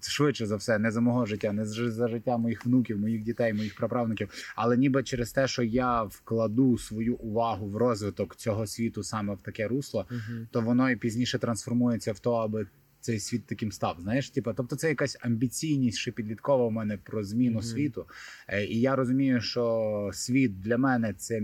[0.00, 3.74] швидше за все, не за мого життя, не за життя моїх внуків, моїх дітей, моїх
[3.76, 9.34] праправників, але ніби через те, що я вкладу свою увагу в розвиток цього світу саме
[9.34, 10.48] в таке русло, Мгм.
[10.50, 12.66] то воно і пізніше трансформується в то, аби
[13.00, 13.96] цей світ таким став.
[14.00, 17.62] Знаєш, типа, тобто це якась амбіційність ще підліткова у мене про зміну Мгм.
[17.62, 18.06] світу.
[18.48, 21.42] Е, І я розумію, що світ для мене це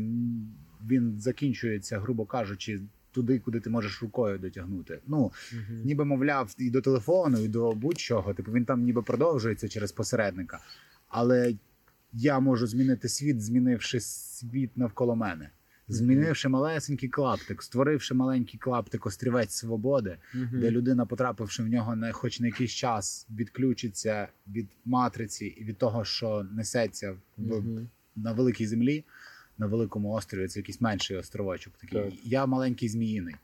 [0.90, 2.80] він закінчується, грубо кажучи,
[3.14, 4.98] туди, куди ти можеш рукою дотягнути.
[5.06, 5.32] Ну,
[5.84, 8.34] ніби мовляв, і до телефону, і до будь-чого.
[8.34, 10.58] Типу він там ніби продовжується через посередника.
[11.08, 11.54] Але
[12.12, 15.50] я можу змінити світ, змінивши світ навколо мене.
[15.88, 20.16] Змінивши малесенький клаптик, створивши маленький клаптик острівець свободи,
[20.60, 25.78] де людина, потрапивши в нього на хоч на якийсь час, відключиться від матриці і від
[25.78, 27.16] того, що несеться в,
[27.56, 27.88] Мгм.
[28.16, 29.04] на великій землі,
[29.58, 31.74] на великому острові, це якийсь менший островочок.
[31.76, 32.02] Такий.
[32.02, 32.26] Так.
[32.26, 33.34] Я маленький зміїний,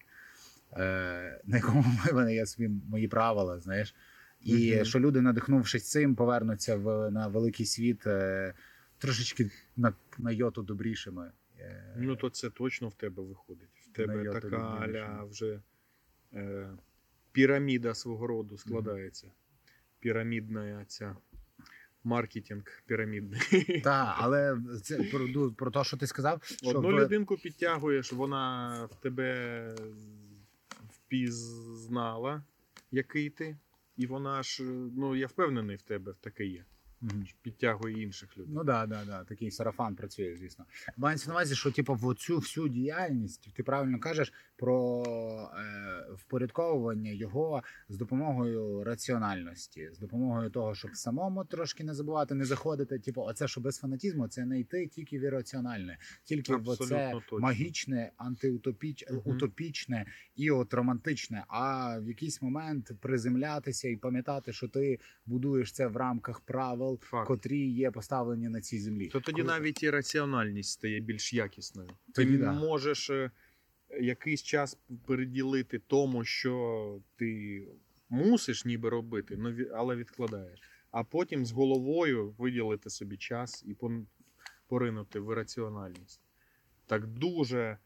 [0.72, 3.94] е, на якому в мене є свої мої правила, знаєш.
[4.40, 4.84] І Мгм.
[4.84, 8.54] що люди, надихнувшись цим, повернуться в, на великий світ е,
[8.98, 11.32] трошечки на, на йоту добрішими.
[11.58, 13.68] Е, Ну, то це точно в тебе виходить.
[13.92, 15.60] В тебе така аля вже
[16.34, 16.70] е,
[17.32, 19.26] піраміда свого роду складається.
[20.00, 21.16] Пірамідна ця
[22.04, 23.40] маркетинг пірамідний.
[23.84, 28.74] Так, але це про, про те, що ти сказав, що Одну в- людинку підтягуєш, вона
[28.90, 29.74] в тебе
[30.88, 32.42] впізнала,
[32.90, 33.56] який ти.
[33.96, 34.62] І вона ж,
[34.96, 36.64] ну я впевнений в тебе таке є.
[37.42, 38.54] Підтягує інших людей.
[38.54, 40.64] Ну да, да, да, такий сарафан працює, звісно.
[40.96, 45.02] Мається на увазі, що типу, в цю всю діяльність ти правильно кажеш про
[45.58, 52.44] е, впорядковування його з допомогою раціональності, з допомогою того, щоб самому трошки не забувати, не
[52.44, 52.98] заходити.
[52.98, 57.38] Типу, оце що без фанатізму, це не йти тільки в ірраціональне, тільки в оце точно.
[57.38, 59.20] магічне, антиутопіч, Мгм.
[59.24, 61.44] утопічне і от романтичне.
[61.48, 67.28] А в якийсь момент приземлятися і пам'ятати, що ти будуєш це в рамках правил Факт.
[67.28, 69.08] котрі є поставлені на цій землі.
[69.08, 71.90] То тоді Коли- навіть і раціональність стає більш якісною.
[72.14, 72.52] Тоді ти да.
[72.52, 73.30] можеш е,
[74.00, 77.62] якийсь час переділити тому, що ти
[78.08, 79.38] мусиш ніби робити,
[79.74, 80.60] але відкладаєш.
[80.90, 83.76] А потім з головою виділити собі час і
[84.68, 86.20] поринути в раціональність.
[86.86, 87.78] Так дуже,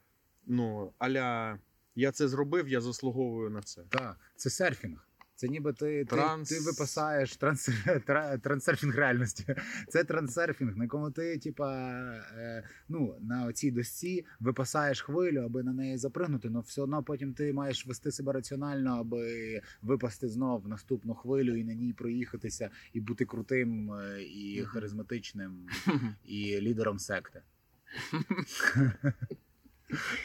[0.45, 1.59] ну, аля,
[1.95, 3.83] я це зробив, я заслуговую на це.
[3.89, 5.07] Так, це серфінг.
[5.35, 7.69] Це ніби ти, Транс- ти, ти випасаєш транс,
[8.05, 9.55] тра, трансерфінг реальності.
[9.89, 11.91] Це трансерфінг, на якому ти, типа,
[12.37, 17.33] е, ну, на цій досці випасаєш хвилю, аби на неї запригнути, але все одно потім
[17.33, 22.69] ти маєш вести себе раціонально, аби випасти знов в наступну хвилю і на ній проїхатися,
[22.93, 25.67] і бути крутим, е, і харизматичним,
[26.25, 27.41] і лідером секти.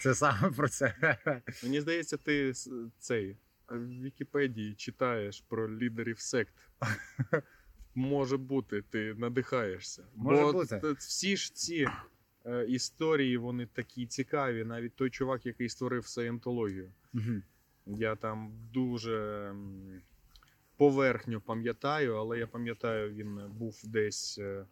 [0.01, 0.95] Це саме про це.
[1.63, 2.53] Мені здається, ти
[2.99, 3.37] цей
[3.71, 6.55] в Вікіпедії читаєш про лідерів сект.
[7.95, 10.05] Може бути, ти надихаєшся.
[10.15, 10.93] Може Бо бути.
[10.99, 11.87] всі ж ці
[12.47, 14.65] е, історії, вони такі цікаві.
[14.65, 16.93] Навіть той чувак, який створив саєнтологію.
[17.13, 17.43] Мгм.
[17.87, 19.55] Я там дуже
[20.77, 24.39] поверхню пам'ятаю, але я пам'ятаю, він був десь.
[24.39, 24.67] е,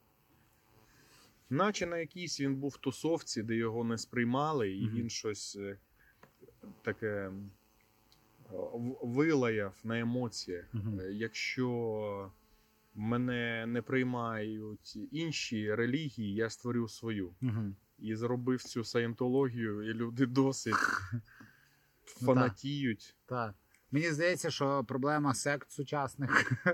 [1.50, 4.96] Наче на якійсь він був тусовці, де його не сприймали, і Мгм.
[4.96, 5.76] він щось е,
[6.82, 7.50] таке в-
[9.02, 10.64] вилаяв на емоціях.
[10.72, 11.00] Мгм.
[11.00, 12.32] Е, Якщо
[12.94, 17.34] мене не приймають інші релігії, я створю свою.
[17.40, 17.76] Мгм.
[17.98, 20.74] І зробив цю саєнтологію, і люди досить
[22.20, 23.16] Ну, фанатіють.
[23.26, 23.54] Так.
[23.90, 26.52] Мені здається, що проблема сект сучасних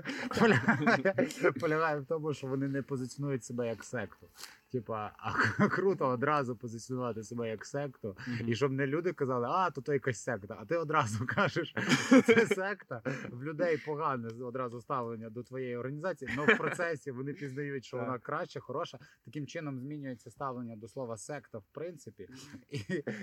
[1.59, 4.27] полягає в тому, що вони не позиціонують себе як секту.
[4.71, 5.33] Типа, а
[5.69, 8.49] круто одразу позиціонувати себе як секту, Мгм.
[8.49, 10.57] і щоб не люди казали, а то то якась секта.
[10.59, 11.73] А ти одразу кажеш,
[12.25, 13.01] це секта.
[13.29, 18.19] В людей погане одразу ставлення до твоєї організації, але в процесі вони пізнають, що вона
[18.19, 18.99] краще, хороша.
[19.25, 22.27] Таким чином змінюється ставлення до слова секта, в принципі,
[22.69, 22.79] і,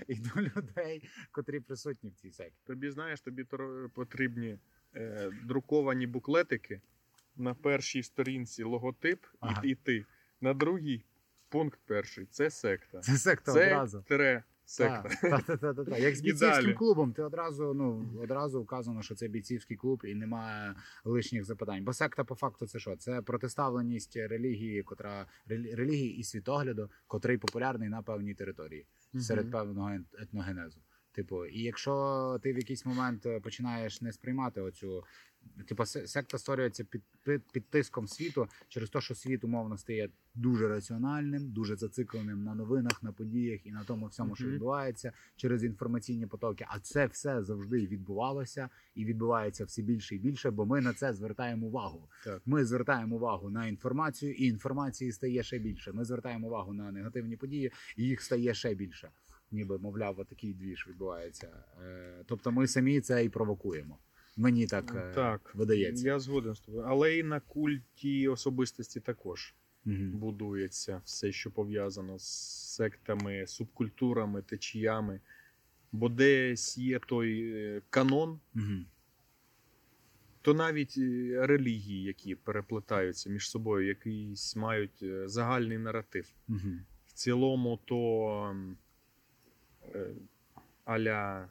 [0.08, 2.60] і до людей, котрі присутні в цій секті.
[2.66, 3.44] Тобі знаєш, тобі
[3.94, 4.58] потрібні
[4.94, 6.80] е, друковані буклетики.
[7.36, 9.60] На першій сторінці логотип, Ага.
[9.64, 10.04] і, і ти.
[10.40, 11.04] На другій
[11.52, 13.00] пункт перший це секта.
[13.00, 14.04] Це секта Це одразу.
[14.08, 15.08] Тре секта.
[15.22, 15.98] Так, та, та, та, та.
[15.98, 20.74] Як з бійцівським клубом, ти одразу, ну, одразу вказано, що це бійцівський клуб і немає
[21.04, 21.84] лишніх запитань.
[21.84, 22.96] Бо секта по факту це що?
[22.96, 28.86] Це протиставленість релігії, котра релі- релігії і світогляду, котрий популярний на певній території
[29.20, 30.80] серед певного ен- етногенезу.
[31.12, 35.04] Типу, і якщо ти в якийсь момент е, починаєш не сприймати оцю.
[35.68, 40.68] Типу, секта створюється під, під, під тиском світу через те, що світ умовно стає дуже
[40.68, 46.26] раціональним, дуже зацикленим на новинах, на подіях і на тому всьому, що відбувається через інформаційні
[46.26, 46.66] потоки.
[46.68, 51.14] А це все завжди відбувалося і відбувається все більше і більше, бо ми на це
[51.14, 52.08] звертаємо увагу.
[52.24, 52.42] Так.
[52.46, 55.92] Ми звертаємо увагу на інформацію, і інформації стає ще більше.
[55.92, 59.10] Ми звертаємо увагу на негативні події, і їх стає ще більше.
[59.52, 61.64] Ніби, мовляв, отакий двіж відбувається.
[61.82, 63.98] Е, тобто ми самі це і провокуємо.
[64.36, 66.06] Мені так, е, Так, видається.
[66.06, 66.84] Я згоден з тобою.
[66.88, 69.54] Але і на культі особистості також.
[69.84, 70.10] Мгм.
[70.10, 72.24] будується все, що пов'язано з
[72.74, 75.20] сектами, субкультурами, течіями.
[75.92, 78.86] Бо десь є той е, канон, Мгм.
[80.42, 80.94] то навіть
[81.34, 86.32] релігії, які переплетаються між собою, якийсь мають загальний наратив.
[86.48, 86.80] Мгм.
[87.06, 88.56] В цілому, то
[90.84, 91.48] аля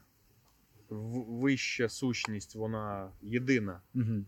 [0.90, 4.26] в- вища сущність, вона єдина, Мгм.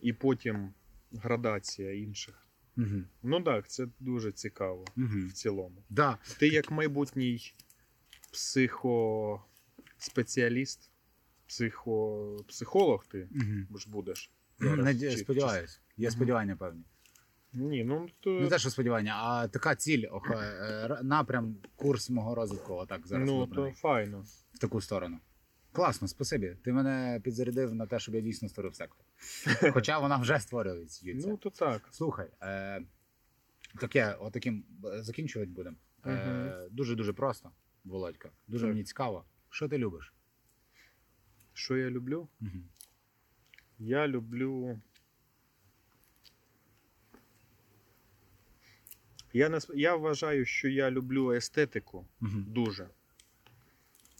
[0.00, 0.72] і потім
[1.12, 2.46] градація інших.
[2.76, 3.04] Мгм.
[3.22, 5.28] Ну так, це дуже цікаво Мгм.
[5.28, 5.82] в цілому.
[5.90, 6.18] Да.
[6.38, 7.52] Ти як майбутній
[8.32, 10.90] психоспеціаліст,
[11.46, 12.36] психо...
[12.48, 13.28] психолог ти
[13.78, 14.30] ж будеш.
[14.58, 15.80] зараз, Наді- чи- Сподіваюсь.
[15.96, 16.82] Є сподівання певні.
[17.52, 22.34] Ні, ну то Не те, що сподівання, а така ціль, ох, е, напрям, курс мого
[22.34, 23.72] розвитку, отак зараз ну, вибраний.
[23.72, 24.24] то файно.
[24.52, 25.18] в таку сторону.
[25.72, 26.56] Класно, спасибі.
[26.64, 29.06] Ти мене підзарядив на те, щоб я дійсно створив сектор.
[29.72, 31.06] Хоча вона вже створюється.
[31.14, 31.88] Ну то так.
[31.90, 32.82] Слухай, е,
[33.80, 35.76] таке, отаким е, закінчувати будемо.
[36.06, 37.50] Е, дуже дуже просто,
[37.84, 38.30] Володька.
[38.48, 38.68] Дуже Так.
[38.74, 39.24] мені цікаво.
[39.50, 40.14] Що ти любиш?
[41.52, 42.28] Що я люблю?
[42.40, 42.64] Мгм.
[43.78, 44.80] Я люблю.
[49.32, 49.70] Я, нас...
[49.74, 52.44] я вважаю, що я люблю естетику Мгм.
[52.48, 52.88] дуже.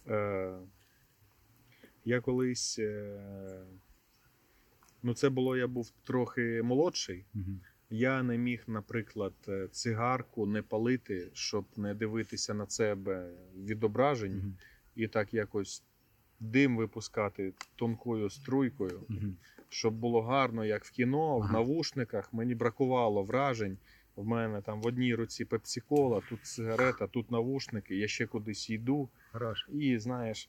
[0.09, 0.55] Е...
[2.05, 2.79] Я колись.
[2.79, 3.21] Е...
[5.03, 7.25] Ну, це було, я був трохи молодший.
[7.35, 7.61] Мгм.
[7.91, 14.55] Я не міг, наприклад, е, цигарку не палити, щоб не дивитися на себе відображень Мгм.
[14.97, 15.83] і так якось
[16.41, 19.37] дим випускати тонкою струйкою, Мгм.
[19.69, 21.53] щоб було гарно, як в кіно, в Ага.
[21.53, 22.33] навушниках.
[22.33, 23.79] Мені бракувало вражень.
[24.21, 27.97] В мене там в одній руці пепсикола, тут сигарета, тут навушники.
[27.97, 29.09] Я ще кудись йду.
[29.33, 29.67] Хорош.
[29.73, 30.49] І знаєш,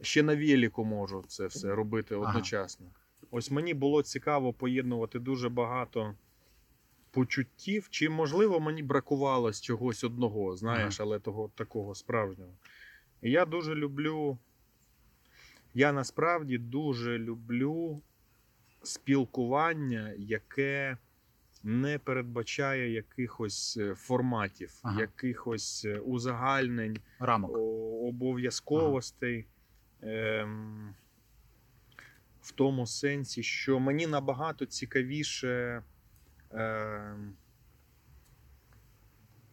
[0.00, 2.28] ще на велику можу це все робити Ага.
[2.28, 2.86] одночасно.
[3.30, 6.14] Ось мені було цікаво поєднувати дуже багато
[7.10, 12.52] почуттів, чи можливо мені бракувало з чогось одного, знаєш, але того такого справжнього.
[13.22, 14.38] І я дуже люблю.
[15.74, 18.02] Я насправді дуже люблю
[18.82, 20.96] спілкування, яке
[21.62, 25.00] не передбачає якихось е, форматів, Ага.
[25.00, 27.50] якихось е, узагальнень Рамок.
[28.02, 29.46] обов'язковостей.
[30.02, 30.94] Ем,
[32.42, 35.82] в тому сенсі, що мені набагато цікавіше
[36.50, 37.32] ем,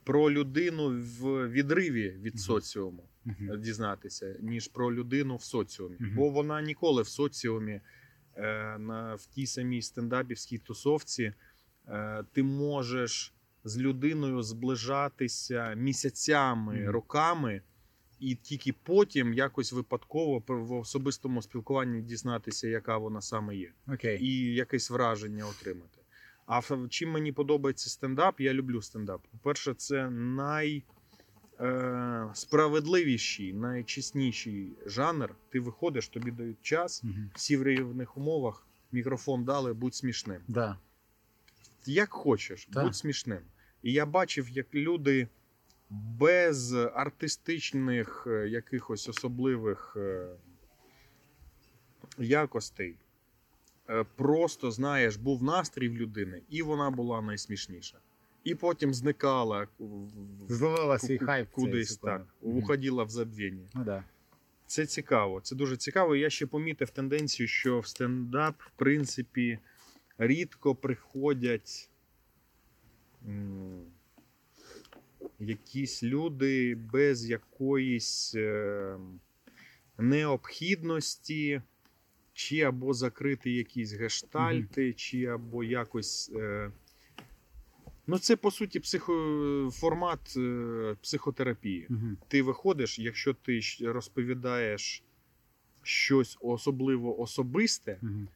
[0.04, 3.62] про людину в відриві від соціуму Мгм.
[3.62, 5.96] дізнатися, ніж про людину в соціумі.
[6.00, 6.16] Мгм.
[6.16, 7.82] Бо вона ніколи в соціумі,
[8.36, 11.34] е, на, в тій самій стендапівській тусовці, е,
[12.32, 13.34] ти можеш
[13.64, 16.90] з людиною зближатися місяцями, Мгм.
[16.90, 17.62] роками,
[18.20, 24.24] і тільки потім якось випадково в особистому спілкуванні дізнатися, яка вона саме є, Окей.
[24.24, 25.98] і якесь враження отримати.
[26.46, 29.22] А чим мені подобається стендап, я люблю стендап.
[29.32, 30.84] По-перше, це най
[31.60, 35.36] е, справедливіший, найчесніший жанр.
[35.50, 37.04] Ти виходиш, тобі дають час,
[37.36, 40.42] всі в рівних умовах, мікрофон дали, будь смішним.
[40.48, 40.78] Да.
[41.88, 42.84] Як хочеш, Так.
[42.84, 43.42] будь смішним.
[43.84, 45.28] І я бачив, як люди
[45.90, 50.28] без артистичних е, якихось особливих е,
[52.18, 52.96] якостей.
[53.90, 57.98] е, Просто знаєш, був настрій в людини, і вона була найсмішніша.
[58.44, 61.50] І потім зникала в- свій хайп.
[61.52, 63.68] кудись так, уходила в забвіння.
[63.76, 64.04] Ну да.
[64.66, 65.42] Це цікаво.
[65.42, 66.16] Це дуже цікаво.
[66.16, 69.60] Я ще помітив тенденцію, що в стендап, в принципі,
[70.18, 71.90] рідко приходять
[75.40, 78.98] якісь люди без якоїсь е,
[79.98, 81.62] необхідності,
[82.34, 86.32] чи або закрити якісь гештальти, чи або якось.
[86.36, 86.72] Е,
[88.08, 92.18] ну, це по суті психо, формат е, психотерапії Мгм.
[92.28, 95.04] ти виходиш, якщо ти розповідаєш
[95.84, 98.28] щось особливо особисте, Мгм.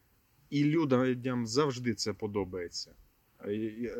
[0.52, 2.90] І людям завжди це подобається.
[3.44, 3.90] Е, е,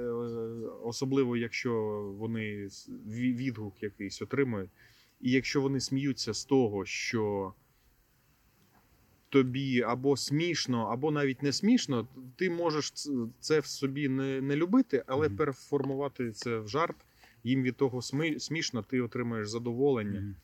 [0.82, 1.72] Особливо, якщо
[2.18, 2.68] вони
[3.06, 4.70] відгук якийсь отримують.
[5.20, 7.54] І якщо вони сміються з того, що
[9.28, 12.92] тобі або смішно, або навіть не смішно, ти можеш
[13.40, 16.96] це в собі не, не любити, але переформувати це в жарт.
[17.44, 18.02] Їм від того
[18.38, 20.34] смішно, ти отримаєш задоволення.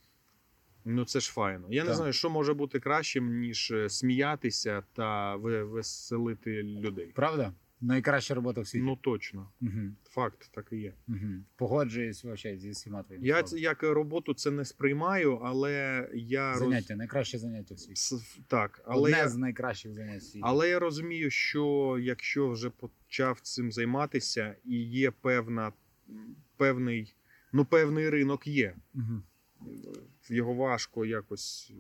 [0.85, 1.67] Ну це ж файно.
[1.71, 7.07] Я не знаю, що може бути кращим, ніж е, сміятися та веселити людей.
[7.15, 7.53] Правда?
[7.81, 8.85] Найкраща робота в світі.
[8.85, 9.97] Ну точно, Мгм.
[10.11, 10.95] факт так і є.
[11.07, 11.45] Мгм.
[11.57, 13.61] Погоджуюсь вообще зі всіма твоїми Я словами.
[13.61, 16.59] як роботу це не сприймаю, але я роз...
[16.59, 17.97] заняття, найкраще заняття в світі.
[18.01, 19.29] С- так, але Одне я...
[19.29, 20.41] з найкращих занять в світі.
[20.43, 25.73] але я розумію, що якщо вже почав цим займатися і є певна
[26.57, 27.15] певний,
[27.53, 28.75] ну, певний ринок є.
[28.95, 29.23] Мгм.
[30.31, 31.73] Його важко якось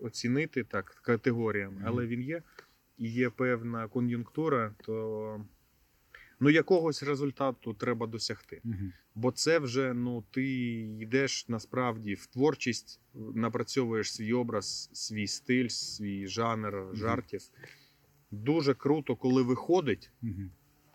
[0.00, 2.42] оцінити так категоріями, але він є.
[2.98, 5.44] І є певна кон'юнктура, то
[6.40, 8.60] ну, якогось результату треба досягти.
[8.64, 8.92] Мгм.
[9.14, 10.44] Бо це вже ну, ти
[11.00, 17.40] йдеш насправді в творчість, напрацьовуєш свій образ, свій стиль, свій жанр жартів.
[18.30, 20.10] Дуже круто, коли виходить.
[20.22, 20.50] Мгм.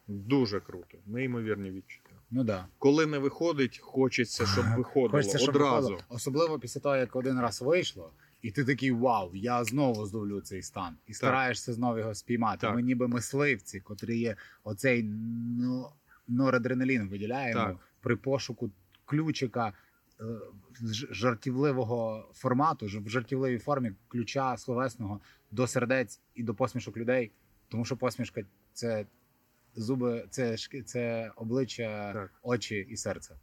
[0.07, 2.09] Дуже круто, неймовірні відчуття.
[2.32, 2.67] Ну да.
[2.77, 5.75] Коли не виходить, хочеться, щоб виходило Хочеться, щоб одразу.
[5.75, 6.01] виходило.
[6.09, 8.11] Особливо після того, як один раз вийшло,
[8.41, 10.95] і ти такий вау, я знову здовлю цей стан.
[11.07, 12.61] І стараєшся знову його спіймати.
[12.61, 12.75] Так.
[12.75, 15.03] Ми ніби мисливці, котрі є оцей
[15.59, 15.89] ну,
[16.27, 17.77] норадреналін виділяємо Так.
[18.01, 18.71] при пошуку
[19.05, 19.73] ключика
[20.19, 20.23] е,
[21.11, 25.19] жартівливого формату, в жартівливій формі ключа словесного
[25.51, 27.32] до сердець і до посмішок людей.
[27.69, 28.41] Тому що посмішка
[28.73, 29.05] це
[29.82, 32.32] зуби, це, це обличчя, Так.
[32.41, 33.36] очі і серце.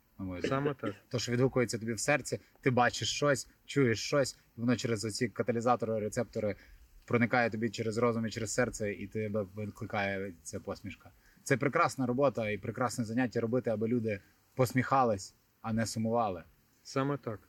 [0.48, 0.94] Саме так.
[1.08, 5.28] То, що відгукується тобі в серці, ти бачиш щось, чуєш щось, і воно через оці
[5.28, 6.56] каталізатори, рецептори
[7.04, 11.10] проникає тобі через розум і через серце, і тебе викликає ця посмішка.
[11.42, 14.20] Це прекрасна робота і прекрасне заняття робити, аби люди
[14.54, 16.44] посміхались, а не сумували.
[16.82, 17.48] Саме так.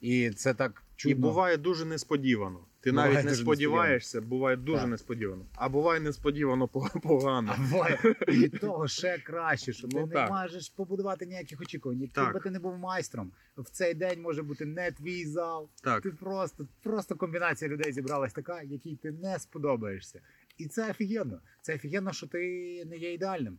[0.00, 1.18] І це так чудно.
[1.18, 2.64] І буває дуже несподівано.
[2.80, 4.88] Ти Буває навіть не сподіваєшся, буває дуже Так.
[4.90, 5.46] несподівано.
[5.54, 6.68] А буває несподівано
[7.02, 7.54] погано.
[7.58, 7.98] А буває
[8.28, 10.30] від того ще краще, що ти Ну, не так.
[10.30, 12.10] можеш побудувати ніяких очікувань.
[12.16, 15.68] Якби ти не був майстром, в цей день може бути не твій зал.
[15.82, 20.20] Так, Ти просто, просто комбінація людей зібралась така, якій ти не сподобаєшся.
[20.58, 21.40] І це офігенно.
[21.60, 22.38] Це офігенно, що ти
[22.86, 23.58] не є ідеальним.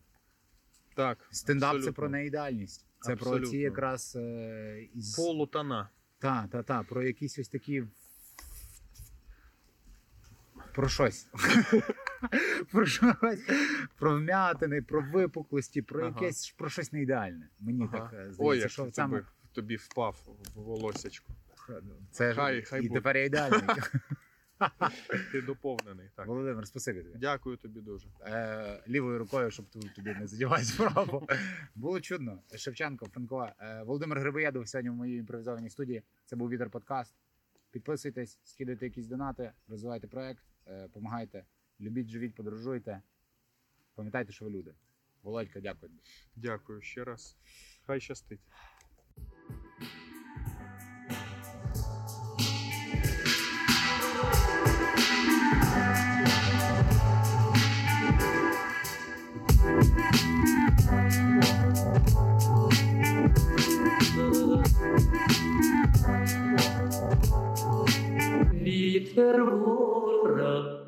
[0.95, 1.27] так.
[1.31, 1.93] Стендап це абсолютно.
[1.93, 2.85] про неідеальність.
[3.01, 5.15] Це про ці якраз е, із...
[5.15, 5.89] полутона.
[6.23, 7.83] Та, та, та, про якісь ось такі.
[10.73, 11.27] Про щось.
[12.71, 13.39] про щось.
[13.99, 17.49] Про вмятини, про випуклості, про якесь про щось неідеальне.
[17.59, 20.15] Мені так е, здається, що тобі, саме тобі впав
[20.55, 21.33] в волосячку.
[22.11, 23.61] це ж Хай- хай і тепер я ідеальний.
[25.31, 26.09] Ти доповнений.
[26.15, 26.27] Так.
[26.27, 27.17] Володимир, спасибі тобі.
[27.17, 28.07] Дякую тобі дуже.
[28.21, 31.27] е, лівою рукою, щоб тобі не задівати справу.
[31.75, 32.39] Було чудно.
[32.55, 33.55] Шевченко, Франкова.
[33.59, 36.03] Е, Володимир Грибоєдов сьогодні в моїй імпровізованій студії.
[36.25, 37.15] Це був Вітер Подкаст.
[37.71, 41.45] Підписуйтесь, скидайте якісь донати, розвивайте проект, е, помагайте,
[41.79, 43.01] любіть, живіть, подорожуйте.
[43.95, 44.73] Пам'ятайте, що ви люди.
[45.23, 45.91] Володька, дякую.
[46.35, 47.37] Дякую ще раз.
[47.85, 48.41] Хай щастить.
[68.53, 70.82] Вітер в